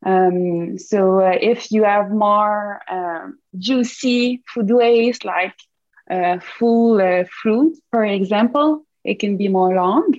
[0.06, 5.56] Um, so uh, if you have more uh, juicy food waste, like
[6.10, 10.14] uh, full uh, fruit, for example, it can be more long.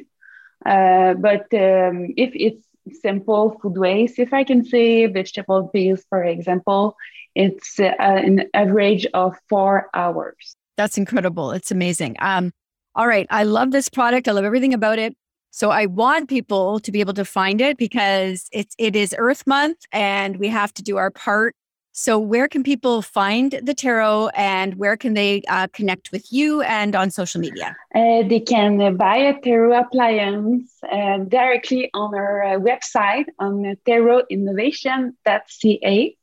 [0.65, 2.65] Uh, but um, if it's
[3.01, 6.97] simple food waste, if I can say vegetable peels, for example,
[7.35, 10.57] it's uh, an average of four hours.
[10.77, 11.53] That's incredible.
[11.53, 12.17] It's amazing.
[12.21, 12.53] Um,
[12.95, 13.27] all right.
[13.31, 14.29] I love this product.
[14.29, 15.17] I love everything about it.
[15.51, 19.47] So I want people to be able to find it because it's it is Earth
[19.47, 21.55] Month and we have to do our part
[21.97, 26.61] so, where can people find the Tero and where can they uh, connect with you
[26.63, 27.77] and on social media?
[27.95, 33.77] Uh, they can uh, buy a Tero appliance uh, directly on our uh, website on
[33.87, 36.17] terreauinnovation.ca.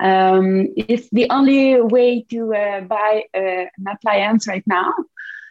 [0.00, 4.94] Um, it's the only way to uh, buy an appliance right now.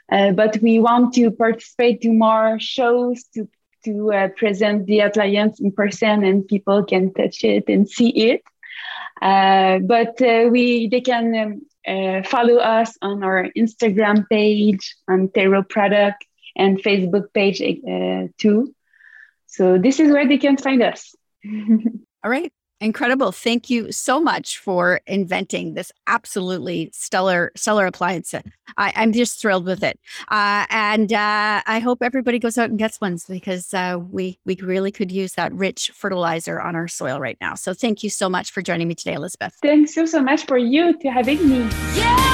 [0.09, 3.47] but we want to participate to more shows to
[3.83, 8.41] to present the appliance in person and people can touch it and see it.
[9.21, 15.29] Uh, but uh, we they can um, uh, follow us on our Instagram page, on
[15.29, 16.25] Tero Product,
[16.55, 17.61] and Facebook page
[18.37, 18.73] too.
[19.47, 21.15] So this is where they can find us.
[22.23, 22.51] All right.
[22.81, 23.31] Incredible.
[23.31, 28.35] Thank you so much for inventing this absolutely stellar, stellar appliance.
[28.77, 29.97] I, am just thrilled with it.
[30.27, 34.55] Uh, and uh, I hope everybody goes out and gets ones because uh, we, we
[34.61, 37.55] really could use that rich fertilizer on our soil right now.
[37.55, 39.57] So thank you so much for joining me today, Elizabeth.
[39.61, 41.69] Thanks you so much for you to having me.
[41.95, 42.25] Yeah,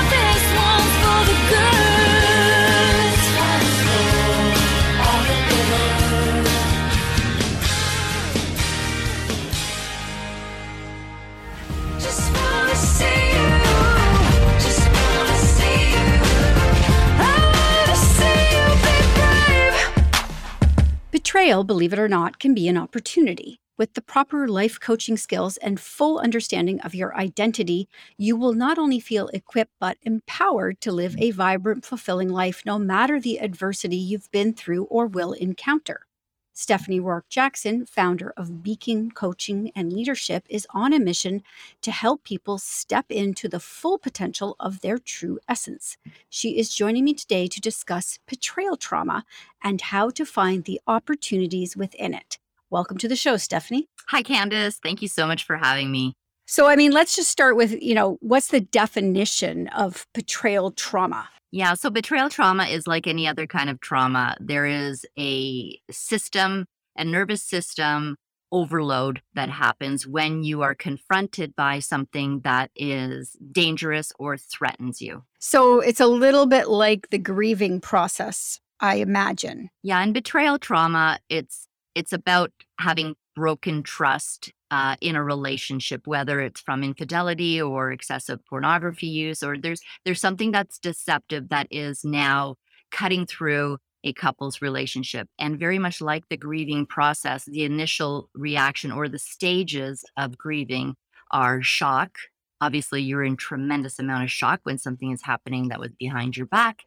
[21.21, 23.59] Betrayal, believe it or not, can be an opportunity.
[23.77, 28.79] With the proper life coaching skills and full understanding of your identity, you will not
[28.79, 31.21] only feel equipped but empowered to live hmm.
[31.21, 36.07] a vibrant, fulfilling life no matter the adversity you've been through or will encounter.
[36.53, 41.43] Stephanie Rourke Jackson, founder of Beacon Coaching and Leadership, is on a mission
[41.81, 45.97] to help people step into the full potential of their true essence.
[46.29, 49.23] She is joining me today to discuss betrayal trauma
[49.63, 52.37] and how to find the opportunities within it.
[52.69, 53.87] Welcome to the show, Stephanie.
[54.07, 54.77] Hi, Candace.
[54.81, 56.13] Thank you so much for having me.
[56.47, 61.29] So, I mean, let's just start with, you know, what's the definition of betrayal trauma?
[61.51, 64.37] Yeah, so betrayal trauma is like any other kind of trauma.
[64.39, 68.15] There is a system, a nervous system
[68.53, 75.23] overload that happens when you are confronted by something that is dangerous or threatens you.
[75.39, 79.69] So, it's a little bit like the grieving process, I imagine.
[79.83, 86.39] Yeah, and betrayal trauma, it's it's about having broken trust uh, in a relationship, whether
[86.39, 92.03] it's from infidelity or excessive pornography use, or there's there's something that's deceptive that is
[92.03, 92.55] now
[92.91, 95.27] cutting through a couple's relationship.
[95.37, 100.95] And very much like the grieving process, the initial reaction or the stages of grieving
[101.31, 102.17] are shock.
[102.61, 106.45] Obviously, you're in tremendous amount of shock when something is happening that was behind your
[106.45, 106.83] back.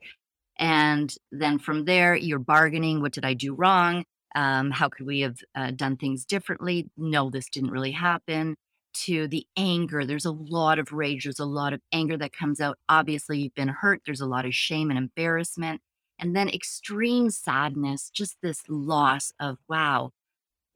[0.59, 3.01] And then from there, you're bargaining.
[3.01, 4.05] What did I do wrong?
[4.35, 6.89] Um, how could we have uh, done things differently?
[6.97, 8.57] No this didn't really happen.
[9.05, 12.61] To the anger there's a lot of rage there's a lot of anger that comes
[12.61, 12.79] out.
[12.89, 15.81] Obviously you've been hurt there's a lot of shame and embarrassment.
[16.19, 20.13] And then extreme sadness just this loss of wow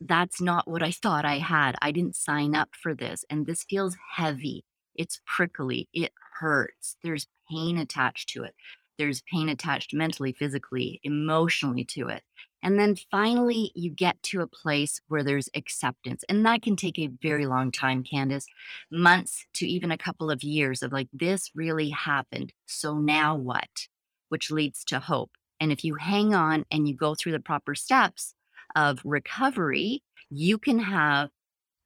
[0.00, 1.74] that's not what i thought i had.
[1.82, 4.64] I didn't sign up for this and this feels heavy.
[4.94, 5.88] It's prickly.
[5.92, 6.96] It hurts.
[7.02, 8.54] There's pain attached to it.
[8.98, 12.22] There's pain attached mentally physically emotionally to it
[12.62, 16.24] and then finally, you get to a place where there's acceptance.
[16.28, 18.46] And that can take a very long time, Candace,
[18.90, 22.52] months to even a couple of years of like, this really happened.
[22.66, 23.88] So now what?
[24.28, 25.30] Which leads to hope.
[25.60, 28.34] And if you hang on and you go through the proper steps
[28.74, 31.30] of recovery, you can have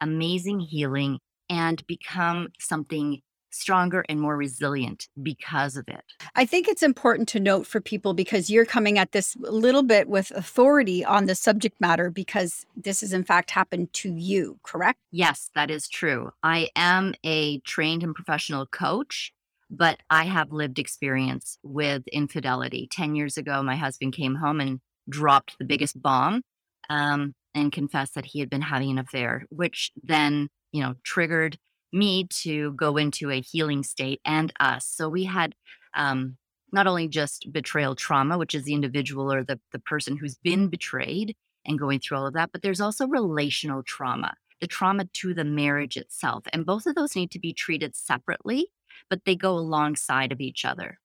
[0.00, 3.20] amazing healing and become something
[3.54, 6.04] stronger and more resilient because of it.
[6.34, 9.82] I think it's important to note for people because you're coming at this a little
[9.82, 14.58] bit with authority on the subject matter because this has in fact happened to you,
[14.62, 14.98] correct?
[15.10, 16.30] Yes, that is true.
[16.42, 19.32] I am a trained and professional coach.
[19.74, 22.86] But I have lived experience with infidelity.
[22.90, 26.42] 10 years ago, my husband came home and dropped the biggest bomb
[26.90, 31.58] um, and confessed that he had been having an affair, which then, you know, triggered
[31.92, 34.86] me to go into a healing state and us.
[34.86, 35.54] So we had
[35.94, 36.36] um,
[36.72, 40.68] not only just betrayal trauma, which is the individual or the, the person who's been
[40.68, 45.34] betrayed and going through all of that, but there's also relational trauma, the trauma to
[45.34, 46.44] the marriage itself.
[46.52, 48.68] And both of those need to be treated separately,
[49.10, 50.98] but they go alongside of each other.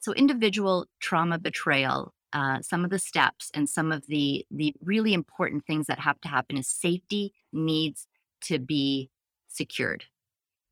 [0.00, 5.14] So individual trauma betrayal, uh, some of the steps and some of the the really
[5.14, 8.06] important things that have to happen is safety needs
[8.42, 9.08] to be
[9.48, 10.04] secured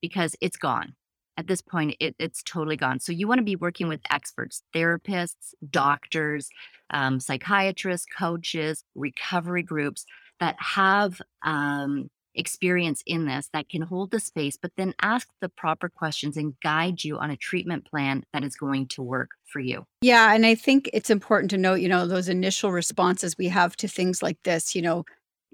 [0.02, 0.94] because it's gone.
[1.38, 3.00] At this point, it, it's totally gone.
[3.00, 6.50] So you want to be working with experts, therapists, doctors,
[6.90, 10.04] um, psychiatrists, coaches, recovery groups
[10.40, 15.48] that have um, experience in this that can hold the space, but then ask the
[15.48, 19.60] proper questions and guide you on a treatment plan that is going to work for
[19.60, 19.86] you.
[20.00, 20.34] Yeah.
[20.34, 23.88] And I think it's important to note, you know, those initial responses we have to
[23.88, 25.04] things like this, you know,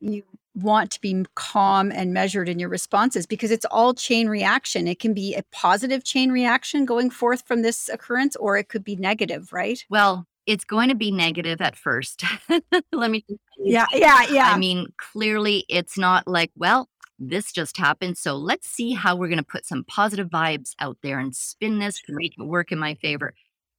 [0.01, 0.23] you
[0.55, 4.89] want to be calm and measured in your responses because it's all chain reaction.
[4.89, 8.85] It can be a positive chain reaction going forth from this occurrence, or it could
[8.85, 9.85] be negative, right?
[9.89, 12.25] Well, it's going to be negative at first.
[12.93, 13.25] Let me.
[13.59, 14.51] Yeah, yeah, yeah.
[14.51, 18.17] I mean, clearly, it's not like, well, this just happened.
[18.17, 21.79] So let's see how we're going to put some positive vibes out there and spin
[21.79, 23.35] this to make it work in my favor.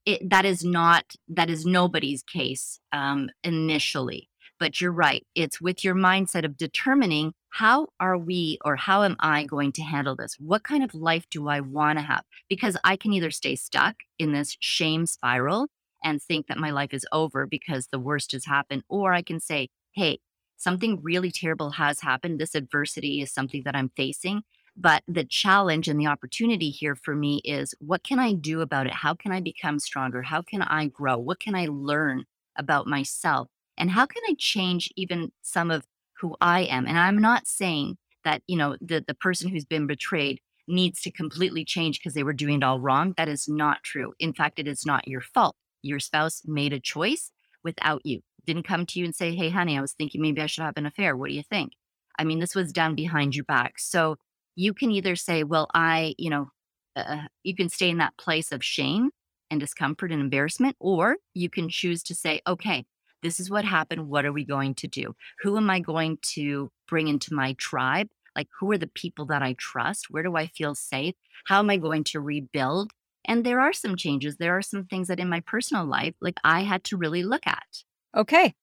[0.05, 4.29] It, that is not, that is nobody's case um, initially.
[4.59, 5.25] But you're right.
[5.35, 9.81] It's with your mindset of determining how are we or how am I going to
[9.81, 10.35] handle this?
[10.39, 12.23] What kind of life do I want to have?
[12.49, 15.67] Because I can either stay stuck in this shame spiral
[16.03, 19.39] and think that my life is over because the worst has happened, or I can
[19.39, 20.19] say, hey,
[20.57, 22.39] something really terrible has happened.
[22.39, 24.43] This adversity is something that I'm facing.
[24.77, 28.87] But the challenge and the opportunity here for me is what can I do about
[28.87, 28.93] it?
[28.93, 30.21] How can I become stronger?
[30.21, 31.17] How can I grow?
[31.17, 33.49] What can I learn about myself?
[33.79, 35.85] And how can I change even some of
[36.19, 36.85] who I am?
[36.85, 41.11] And I'm not saying that, you know, the, the person who's been betrayed needs to
[41.11, 43.13] completely change because they were doing it all wrong.
[43.17, 44.13] That is not true.
[44.19, 45.55] In fact, it is not your fault.
[45.81, 47.31] Your spouse made a choice
[47.63, 50.45] without you, didn't come to you and say, Hey, honey, I was thinking maybe I
[50.45, 51.15] should have an affair.
[51.15, 51.73] What do you think?
[52.17, 53.79] I mean, this was done behind your back.
[53.79, 54.17] So
[54.55, 56.49] you can either say, Well, I, you know,
[56.95, 59.11] uh, you can stay in that place of shame
[59.49, 62.85] and discomfort and embarrassment, or you can choose to say, Okay,
[63.21, 64.07] this is what happened.
[64.07, 65.15] What are we going to do?
[65.41, 68.07] Who am I going to bring into my tribe?
[68.35, 70.07] Like, who are the people that I trust?
[70.09, 71.15] Where do I feel safe?
[71.45, 72.91] How am I going to rebuild?
[73.25, 74.37] And there are some changes.
[74.37, 77.45] There are some things that in my personal life, like I had to really look
[77.45, 77.83] at.
[78.15, 78.55] Okay.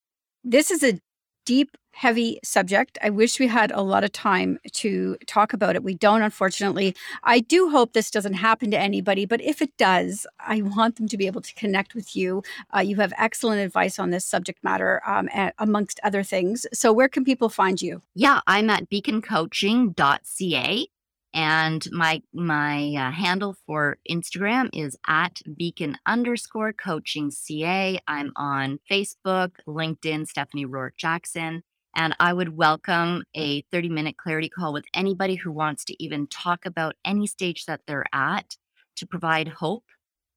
[0.42, 0.98] This is a
[1.44, 2.98] deep, heavy subject.
[3.02, 5.82] I wish we had a lot of time to talk about it.
[5.82, 6.94] We don't, unfortunately.
[7.24, 11.08] I do hope this doesn't happen to anybody, but if it does, I want them
[11.08, 12.42] to be able to connect with you.
[12.76, 16.66] Uh, you have excellent advice on this subject matter, um, amongst other things.
[16.74, 18.02] So, where can people find you?
[18.14, 20.86] Yeah, I'm at beaconcoaching.ca.
[21.32, 27.98] And my my uh, handle for Instagram is at beacon underscore coaching CA.
[28.06, 31.62] I'm on Facebook, LinkedIn, Stephanie Rourke Jackson.
[31.96, 36.26] And I would welcome a 30 minute clarity call with anybody who wants to even
[36.26, 38.56] talk about any stage that they're at
[38.96, 39.84] to provide hope,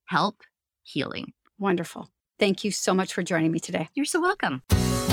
[0.06, 0.40] help,
[0.82, 1.34] healing.
[1.58, 2.10] Wonderful.
[2.38, 3.90] Thank you so much for joining me today.
[3.94, 4.62] You're so welcome.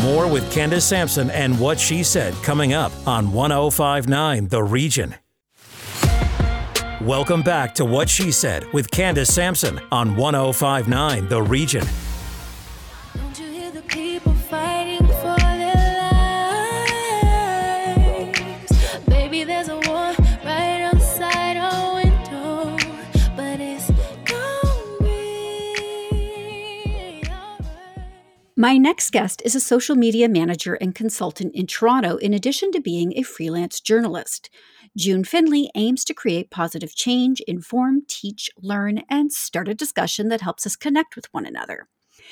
[0.01, 5.15] More with Candace Sampson and what she said coming up on 1059 The Region.
[7.01, 11.83] Welcome back to What She Said with Candace Sampson on 1059 The Region.
[28.59, 32.81] My next guest is a social media manager and consultant in Toronto, in addition to
[32.81, 34.49] being a freelance journalist.
[34.97, 40.41] June Finley aims to create positive change, inform, teach, learn, and start a discussion that
[40.41, 41.87] helps us connect with one another.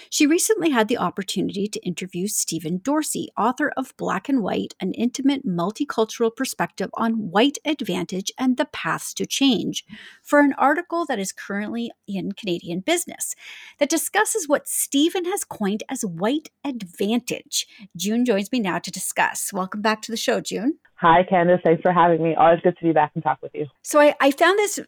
[0.10, 4.94] She recently had the opportunity to interview Stephen Dorsey, author of Black and White, an
[4.94, 9.86] intimate multicultural perspective on white advantage and the paths to change,
[10.22, 13.36] for an article that is currently in Canadian business
[13.80, 17.68] that discusses what Stephen has coined as white advantage.
[17.96, 19.52] June joins me now to discuss.
[19.54, 20.80] Welcome back to the show, June.
[20.96, 21.60] Hi, Candace.
[21.64, 22.36] Thanks for having me.
[22.36, 23.68] Always good to be back and talk with you.
[23.82, 24.80] So I, I found this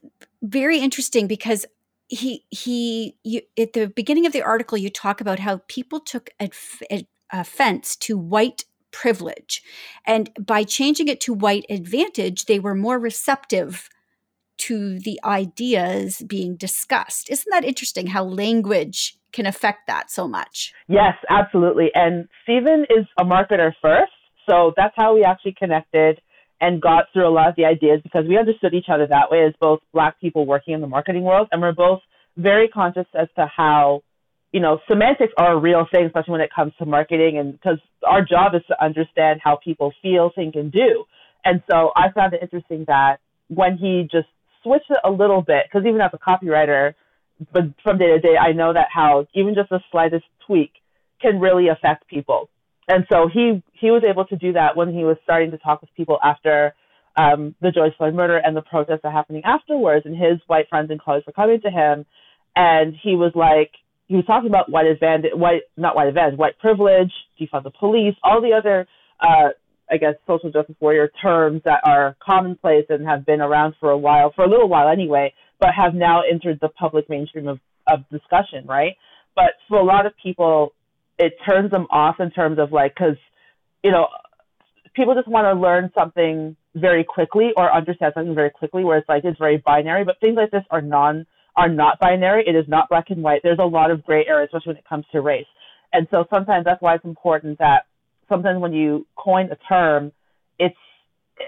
[0.41, 1.65] very interesting because
[2.07, 6.29] he he you, at the beginning of the article you talk about how people took
[6.39, 9.61] adf- ad- offense to white privilege
[10.05, 13.89] and by changing it to white advantage they were more receptive
[14.57, 20.73] to the ideas being discussed isn't that interesting how language can affect that so much
[20.87, 21.89] Yes, absolutely.
[21.93, 24.11] And Stephen is a marketer first.
[24.49, 26.21] So that's how we actually connected
[26.59, 29.45] and got through a lot of the ideas because we understood each other that way
[29.45, 31.47] as both Black people working in the marketing world.
[31.51, 31.99] And we're both
[32.35, 34.01] very conscious as to how,
[34.51, 37.37] you know, semantics are a real thing, especially when it comes to marketing.
[37.37, 41.05] And because our job is to understand how people feel, think, and do.
[41.45, 43.17] And so I found it interesting that
[43.49, 44.27] when he just
[44.63, 46.95] switched it a little bit, because even as a copywriter,
[47.53, 50.71] but from day to day, I know that how even just the slightest tweak
[51.21, 52.49] can really affect people.
[52.87, 55.81] And so he he was able to do that when he was starting to talk
[55.81, 56.73] with people after
[57.17, 60.05] um, the George Floyd murder and the protests are happening afterwards.
[60.05, 62.05] And his white friends and colleagues were coming to him,
[62.55, 63.71] and he was like,
[64.07, 68.15] he was talking about white advantage, white not white advantage, white privilege, defund the police,
[68.23, 68.87] all the other,
[69.19, 69.49] uh,
[69.91, 73.97] I guess, social justice warrior terms that are commonplace and have been around for a
[73.97, 77.59] while, for a little while anyway, but have now entered the public mainstream of,
[77.91, 78.93] of discussion, right?
[79.35, 80.73] But for a lot of people,
[81.19, 83.17] it turns them off in terms of like, because,
[83.83, 84.07] you know,
[84.95, 89.09] people just want to learn something very quickly or understand something very quickly, where it's
[89.09, 90.03] like it's very binary.
[90.03, 92.43] But things like this are non are not binary.
[92.45, 93.41] It is not black and white.
[93.43, 95.47] There's a lot of gray area, especially when it comes to race.
[95.91, 97.85] And so sometimes that's why it's important that
[98.29, 100.11] sometimes when you coin a term,
[100.59, 100.75] it's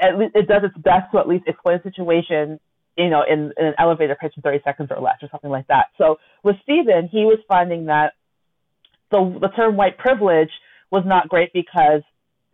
[0.01, 2.59] at least it does its best to at least explain a situation,
[2.97, 5.67] you know, in, in an elevator pitch in 30 seconds or less or something like
[5.67, 5.87] that.
[5.97, 8.13] So with Stephen, he was finding that
[9.11, 10.51] the the term white privilege
[10.91, 12.01] was not great because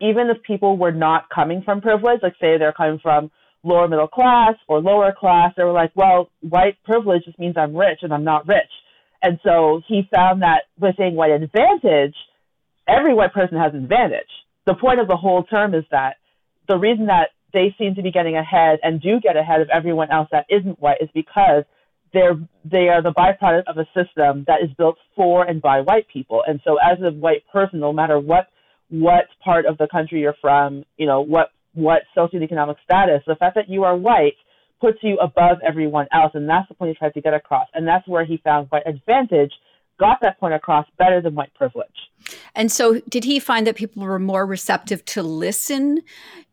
[0.00, 3.30] even if people were not coming from privilege, like say they're coming from
[3.62, 7.76] lower middle class or lower class, they were like, well, white privilege just means I'm
[7.76, 8.70] rich and I'm not rich.
[9.22, 12.14] And so he found that with saying white advantage,
[12.86, 14.28] every white person has an advantage.
[14.66, 16.16] The point of the whole term is that
[16.68, 20.10] the reason that they seem to be getting ahead and do get ahead of everyone
[20.10, 21.64] else that isn't white is because
[22.16, 26.06] they're they are the byproduct of a system that is built for and by white
[26.10, 26.42] people.
[26.46, 28.48] And so as a white person, no matter what
[28.88, 33.54] what part of the country you're from, you know, what what socioeconomic status, the fact
[33.56, 34.32] that you are white
[34.80, 37.66] puts you above everyone else and that's the point he tried to get across.
[37.74, 39.52] And that's where he found white advantage
[39.98, 41.88] got that point across better than white privilege.
[42.54, 46.00] And so, did he find that people were more receptive to listen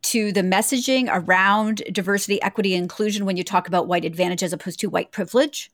[0.04, 4.80] to the messaging around diversity, equity, inclusion when you talk about white advantage as opposed
[4.82, 5.72] to white privilege?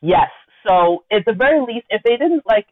[0.00, 0.30] Yes.
[0.66, 2.66] So, at the very least, if they didn't like,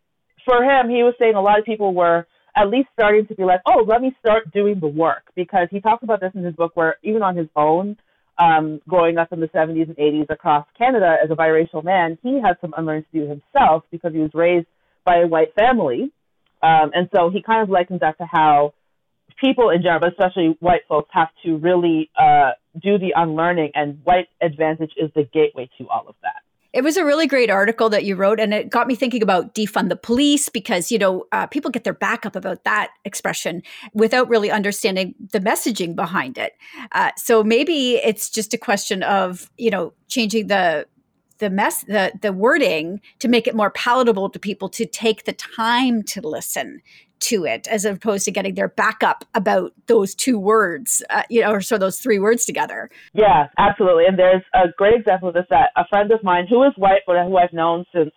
[0.45, 2.27] for him, he was saying a lot of people were
[2.57, 5.25] at least starting to be like, oh, let me start doing the work.
[5.35, 7.97] Because he talks about this in his book where even on his own,
[8.39, 12.41] um, growing up in the 70s and 80s across Canada as a biracial man, he
[12.41, 14.67] had some unlearning to do himself because he was raised
[15.05, 16.13] by a white family.
[16.63, 18.75] Um, and so he kind of likens that to how
[19.43, 24.01] people in general, but especially white folks, have to really uh, do the unlearning, and
[24.05, 26.43] white advantage is the gateway to all of that.
[26.77, 29.55] It was a really great article that you wrote, and it got me thinking about
[29.55, 33.63] defund the police because you know uh, people get their back up about that expression
[33.95, 36.53] without really understanding the messaging behind it.
[36.93, 40.87] Uh, so maybe it's just a question of you know changing the
[41.39, 45.33] the mess the the wording to make it more palatable to people to take the
[45.33, 46.83] time to listen
[47.27, 51.51] to it as opposed to getting their backup about those two words, uh, you know,
[51.51, 52.89] or so those three words together.
[53.15, 54.05] Yeah, absolutely.
[54.07, 57.03] And there's a great example of this that a friend of mine who is white,
[57.07, 58.11] but who I've known since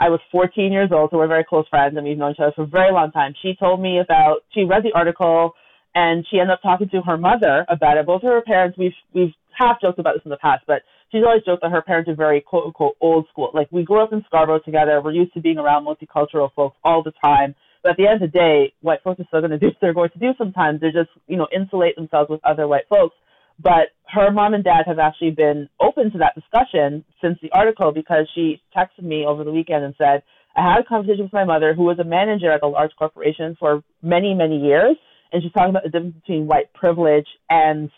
[0.00, 2.52] I was 14 years old, so we're very close friends and we've known each other
[2.54, 3.34] for a very long time.
[3.40, 5.52] She told me about, she read the article
[5.94, 8.04] and she ended up talking to her mother about it.
[8.04, 10.82] Both of her parents, we've, we've half joked about this in the past, but
[11.12, 13.50] she's always joked that her parents are very quote unquote old school.
[13.54, 15.00] Like we grew up in Scarborough together.
[15.00, 17.54] We're used to being around multicultural folks all the time.
[17.84, 19.76] But at the end of the day, white folks are still going to do what
[19.82, 20.80] they're going to do sometimes.
[20.80, 23.14] They're just, you know, insulate themselves with other white folks.
[23.62, 27.92] But her mom and dad have actually been open to that discussion since the article
[27.92, 30.22] because she texted me over the weekend and said,
[30.56, 33.54] I had a conversation with my mother who was a manager at a large corporation
[33.60, 34.96] for many, many years.
[35.30, 37.90] And she's talking about the difference between white privilege and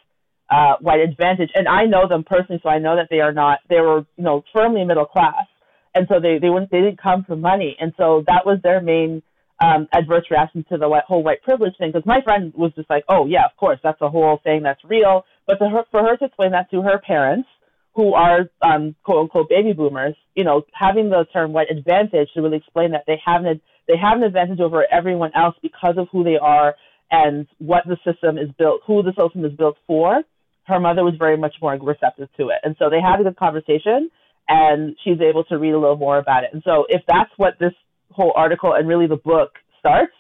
[0.51, 1.51] uh, white advantage.
[1.55, 4.25] And I know them personally, so I know that they are not, they were, you
[4.25, 5.47] know, firmly middle class.
[5.95, 7.77] And so they, they wouldn't, they didn't come for money.
[7.79, 9.23] And so that was their main
[9.61, 12.91] um, adverse reaction to the white, whole white privilege thing because my friend was just
[12.91, 15.25] like, oh yeah, of course, that's a whole thing that's real.
[15.47, 17.49] But her, for her to explain that to her parents,
[17.97, 22.43] who are um, quote unquote baby boomers, you know, having the term white advantage to
[22.43, 26.07] really explain that they have an they have an advantage over everyone else because of
[26.13, 26.75] who they are
[27.11, 30.23] and what the system is built, who the system is built for.
[30.65, 33.37] Her mother was very much more receptive to it, and so they had a good
[33.37, 34.11] conversation,
[34.49, 36.51] and she's able to read a little more about it.
[36.53, 37.73] And so, if that's what this
[38.13, 40.13] whole article and really the book starts,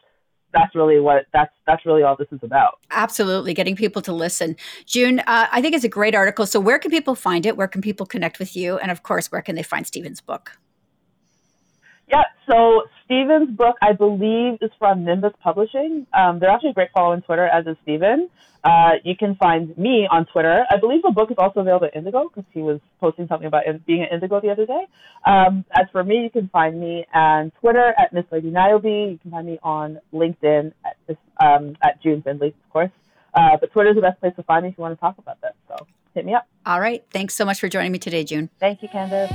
[0.52, 2.78] that's really what that's that's really all this is about.
[2.90, 4.56] Absolutely, getting people to listen.
[4.86, 6.46] June, uh, I think it's a great article.
[6.46, 7.56] So, where can people find it?
[7.56, 8.78] Where can people connect with you?
[8.78, 10.58] And of course, where can they find Stephen's book?
[12.08, 16.06] Yeah, so Stephen's book, I believe, is from Nimbus Publishing.
[16.12, 18.28] Um, they're actually a great follow on Twitter, as is Stephen.
[18.62, 20.64] Uh, you can find me on Twitter.
[20.70, 23.64] I believe the book is also available at Indigo because he was posting something about
[23.86, 24.86] being at Indigo the other day.
[25.24, 28.84] Um, as for me, you can find me on Twitter at Miss Lady Niobe.
[28.84, 32.90] You can find me on LinkedIn at, this, um, at June Findlay, of course.
[33.34, 35.18] Uh, but Twitter is the best place to find me if you want to talk
[35.18, 35.52] about this.
[35.68, 36.48] So hit me up.
[36.64, 37.04] All right.
[37.10, 38.50] Thanks so much for joining me today, June.
[38.58, 39.30] Thank you, Candace.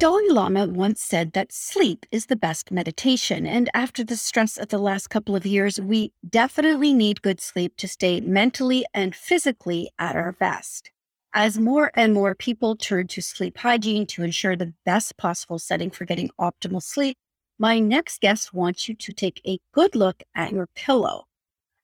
[0.00, 3.46] Dalai Lama once said that sleep is the best meditation.
[3.46, 7.76] And after the stress of the last couple of years, we definitely need good sleep
[7.76, 10.90] to stay mentally and physically at our best.
[11.34, 15.90] As more and more people turn to sleep hygiene to ensure the best possible setting
[15.90, 17.18] for getting optimal sleep,
[17.58, 21.26] my next guest wants you to take a good look at your pillow.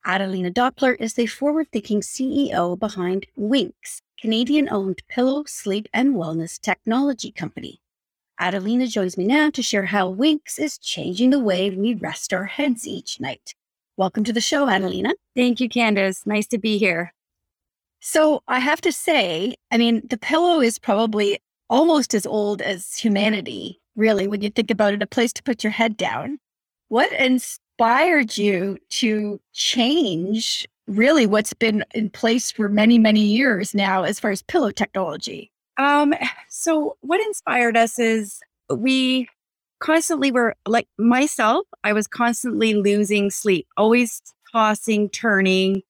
[0.07, 6.59] Adelina Doppler is the forward thinking CEO behind Winks, Canadian owned pillow, sleep, and wellness
[6.59, 7.83] technology company.
[8.39, 12.45] Adelina joins me now to share how Winks is changing the way we rest our
[12.45, 13.55] heads each night.
[13.97, 15.15] Welcome to the show, Adelina.
[15.35, 16.27] Thank you, Candace.
[16.27, 17.15] Nice to be here.
[18.01, 21.39] So I have to say, I mean, the pillow is probably
[21.71, 25.65] almost as old as humanity, really, when you think about it, a place to put
[25.65, 26.39] your head down.
[26.89, 34.03] What inspired you to change really what's been in place for many, many years now
[34.03, 35.51] as far as pillow technology?
[35.79, 36.15] Um,
[36.49, 39.29] so what inspired us is we
[39.81, 44.23] constantly were like myself, I was constantly losing sleep, always
[44.53, 45.83] tossing, turning,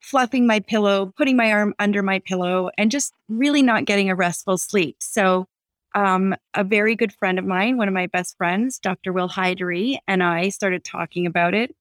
[0.00, 4.14] fluffing my pillow, putting my arm under my pillow, and just really not getting a
[4.14, 4.96] restful sleep.
[5.00, 5.46] So,
[5.94, 9.12] um, a very good friend of mine, one of my best friends, Dr.
[9.12, 11.74] Will Hydery, and I started talking about it.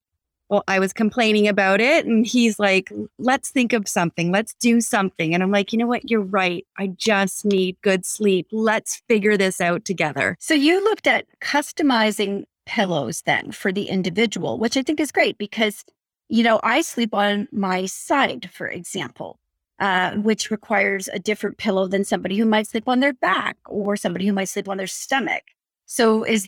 [0.50, 4.82] Well, I was complaining about it, and he's like, let's think of something, let's do
[4.82, 5.34] something.
[5.34, 6.10] And I'm like, you know what?
[6.10, 6.66] You're right.
[6.78, 8.48] I just need good sleep.
[8.52, 10.36] Let's figure this out together.
[10.40, 15.38] So, you looked at customizing pillows then for the individual, which I think is great
[15.38, 15.84] because
[16.30, 19.40] you know, I sleep on my side, for example,
[19.80, 23.98] uh, which requires a different pillow than somebody who might sleep on their back or
[23.98, 25.44] somebody who might sleep on their stomach.
[25.86, 26.48] So, is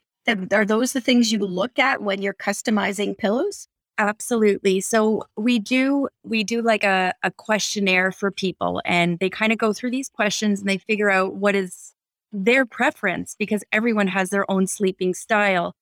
[0.51, 3.67] are those the things you look at when you're customizing pillows?
[4.01, 4.81] Absolutely.
[4.81, 9.59] So we do we do like a, a questionnaire for people and they kind of
[9.59, 11.93] go through these questions and they figure out what is
[12.31, 15.75] their preference because everyone has their own sleeping style.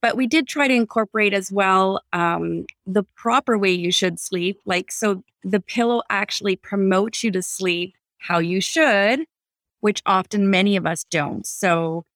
[0.00, 4.58] But we did try to incorporate as well um, the proper way you should sleep.
[4.64, 9.26] Like, so the pillow actually promotes you to sleep how you should,
[9.80, 11.46] which often many of us don't.
[11.46, 12.06] So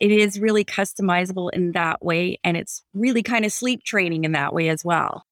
[0.00, 2.38] it is really customizable in that way.
[2.44, 5.24] And it's really kind of sleep training in that way as well.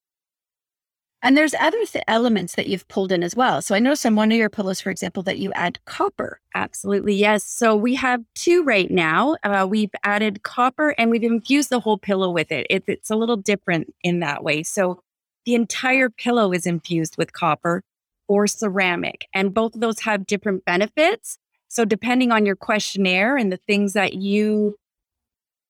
[1.21, 3.59] And there's other th- elements that you've pulled in as well.
[3.61, 6.39] So I noticed on one of your pillows, for example, that you add copper.
[6.53, 7.15] Absolutely.
[7.15, 7.43] Yes.
[7.43, 9.35] So we have two right now.
[9.43, 12.67] Uh, we've added copper and we've infused the whole pillow with it.
[12.69, 12.83] it.
[12.85, 14.61] It's a little different in that way.
[14.61, 14.99] So
[15.45, 17.81] the entire pillow is infused with copper
[18.27, 21.37] or ceramic, and both of those have different benefits.
[21.75, 24.77] So depending on your questionnaire and the things that you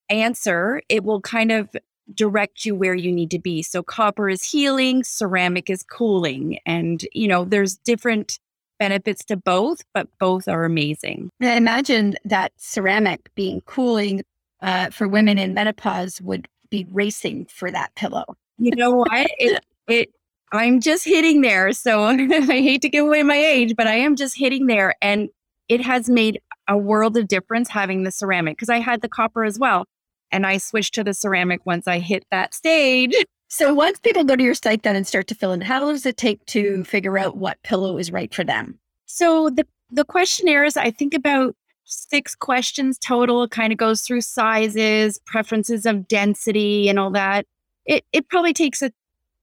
[0.07, 1.75] answer, it will kind of
[2.13, 3.63] direct you where you need to be.
[3.63, 6.59] So copper is healing, ceramic is cooling.
[6.63, 8.37] And, you know, there's different
[8.77, 11.31] benefits to both, but both are amazing.
[11.41, 14.23] I imagine that ceramic being cooling
[14.61, 18.25] uh, for women in menopause would be racing for that pillow.
[18.59, 19.09] You know what?
[19.39, 20.09] it, it,
[20.51, 21.71] I'm just hitting there.
[21.71, 24.93] So I hate to give away my age, but I am just hitting there.
[25.01, 25.29] And
[25.69, 29.43] it has made a world of difference having the ceramic because I had the copper
[29.43, 29.85] as well.
[30.31, 33.15] And I switched to the ceramic once I hit that stage.
[33.47, 35.93] So once people go to your site then and start to fill in, how long
[35.93, 38.77] does it take to figure out what pillow is right for them?
[39.05, 41.55] So the the questionnaires, I think about
[41.85, 43.43] six questions total.
[43.43, 47.45] It kind of goes through sizes, preferences of density, and all that.
[47.85, 48.91] It it probably takes a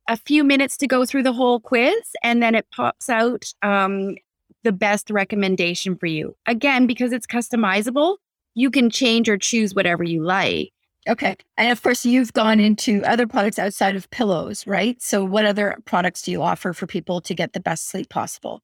[0.08, 4.16] a few minutes to go through the whole quiz, and then it pops out um,
[4.62, 6.36] the best recommendation for you.
[6.46, 8.16] Again, because it's customizable,
[8.54, 10.72] you can change or choose whatever you like.
[11.08, 11.36] Okay.
[11.56, 15.00] And of course, you've gone into other products outside of pillows, right?
[15.02, 18.60] So, what other products do you offer for people to get the best sleep possible?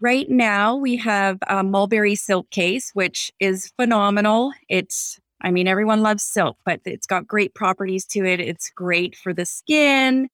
[0.00, 4.52] Right now, we have a mulberry silk case, which is phenomenal.
[4.68, 8.40] It's, I mean, everyone loves silk, but it's got great properties to it.
[8.40, 10.28] It's great for the skin,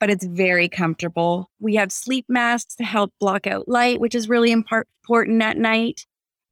[0.00, 1.50] but it's very comfortable.
[1.60, 6.06] We have sleep masks to help block out light, which is really important at night.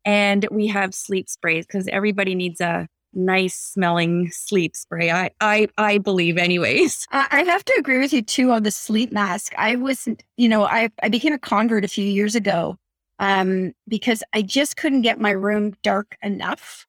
[0.05, 5.11] And we have sleep sprays because everybody needs a nice smelling sleep spray.
[5.11, 7.07] I I I believe anyways.
[7.11, 9.55] I have to agree with you too on the sleep mask.
[9.57, 12.76] I was, you know, I I became a convert a few years ago
[13.20, 16.86] um because I just couldn't get my room dark enough.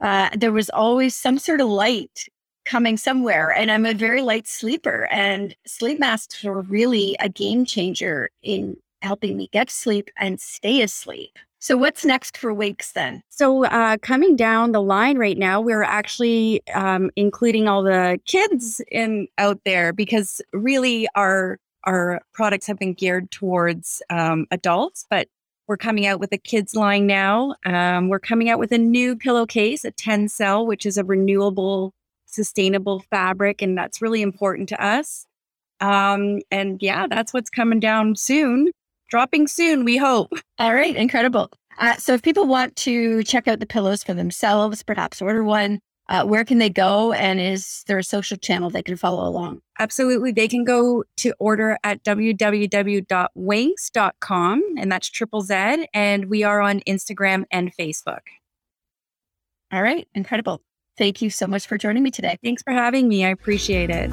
[0.00, 2.26] Uh there was always some sort of light
[2.66, 7.64] coming somewhere and I'm a very light sleeper and sleep masks were really a game
[7.64, 11.38] changer in helping me get sleep and stay asleep.
[11.58, 13.22] So what's next for Wakes then?
[13.30, 18.80] So uh, coming down the line right now, we're actually um, including all the kids
[18.92, 25.28] in out there because really our our products have been geared towards um, adults, but
[25.68, 27.54] we're coming out with a kids line now.
[27.64, 31.92] Um, we're coming out with a new pillowcase, a Tencel, which is a renewable,
[32.26, 35.26] sustainable fabric, and that's really important to us.
[35.80, 38.70] Um, and yeah, that's what's coming down soon
[39.08, 40.32] dropping soon, we hope.
[40.58, 41.50] All right, incredible.
[41.78, 45.80] Uh, so if people want to check out the pillows for themselves, perhaps order one,
[46.08, 47.12] uh, where can they go?
[47.12, 49.60] And is there a social channel they can follow along?
[49.78, 50.32] Absolutely.
[50.32, 53.04] They can go to order at www.winx.com,
[54.78, 55.86] and that's triple Z.
[55.92, 58.20] And we are on Instagram and Facebook.
[59.72, 60.62] All right, incredible.
[60.98, 62.38] Thank you so much for joining me today.
[62.42, 63.24] Thanks for having me.
[63.24, 64.10] I appreciate it.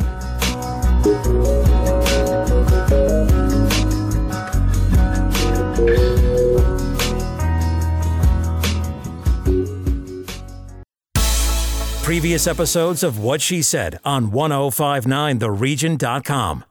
[12.03, 16.65] Previous episodes of What She Said on 1059theregion.com.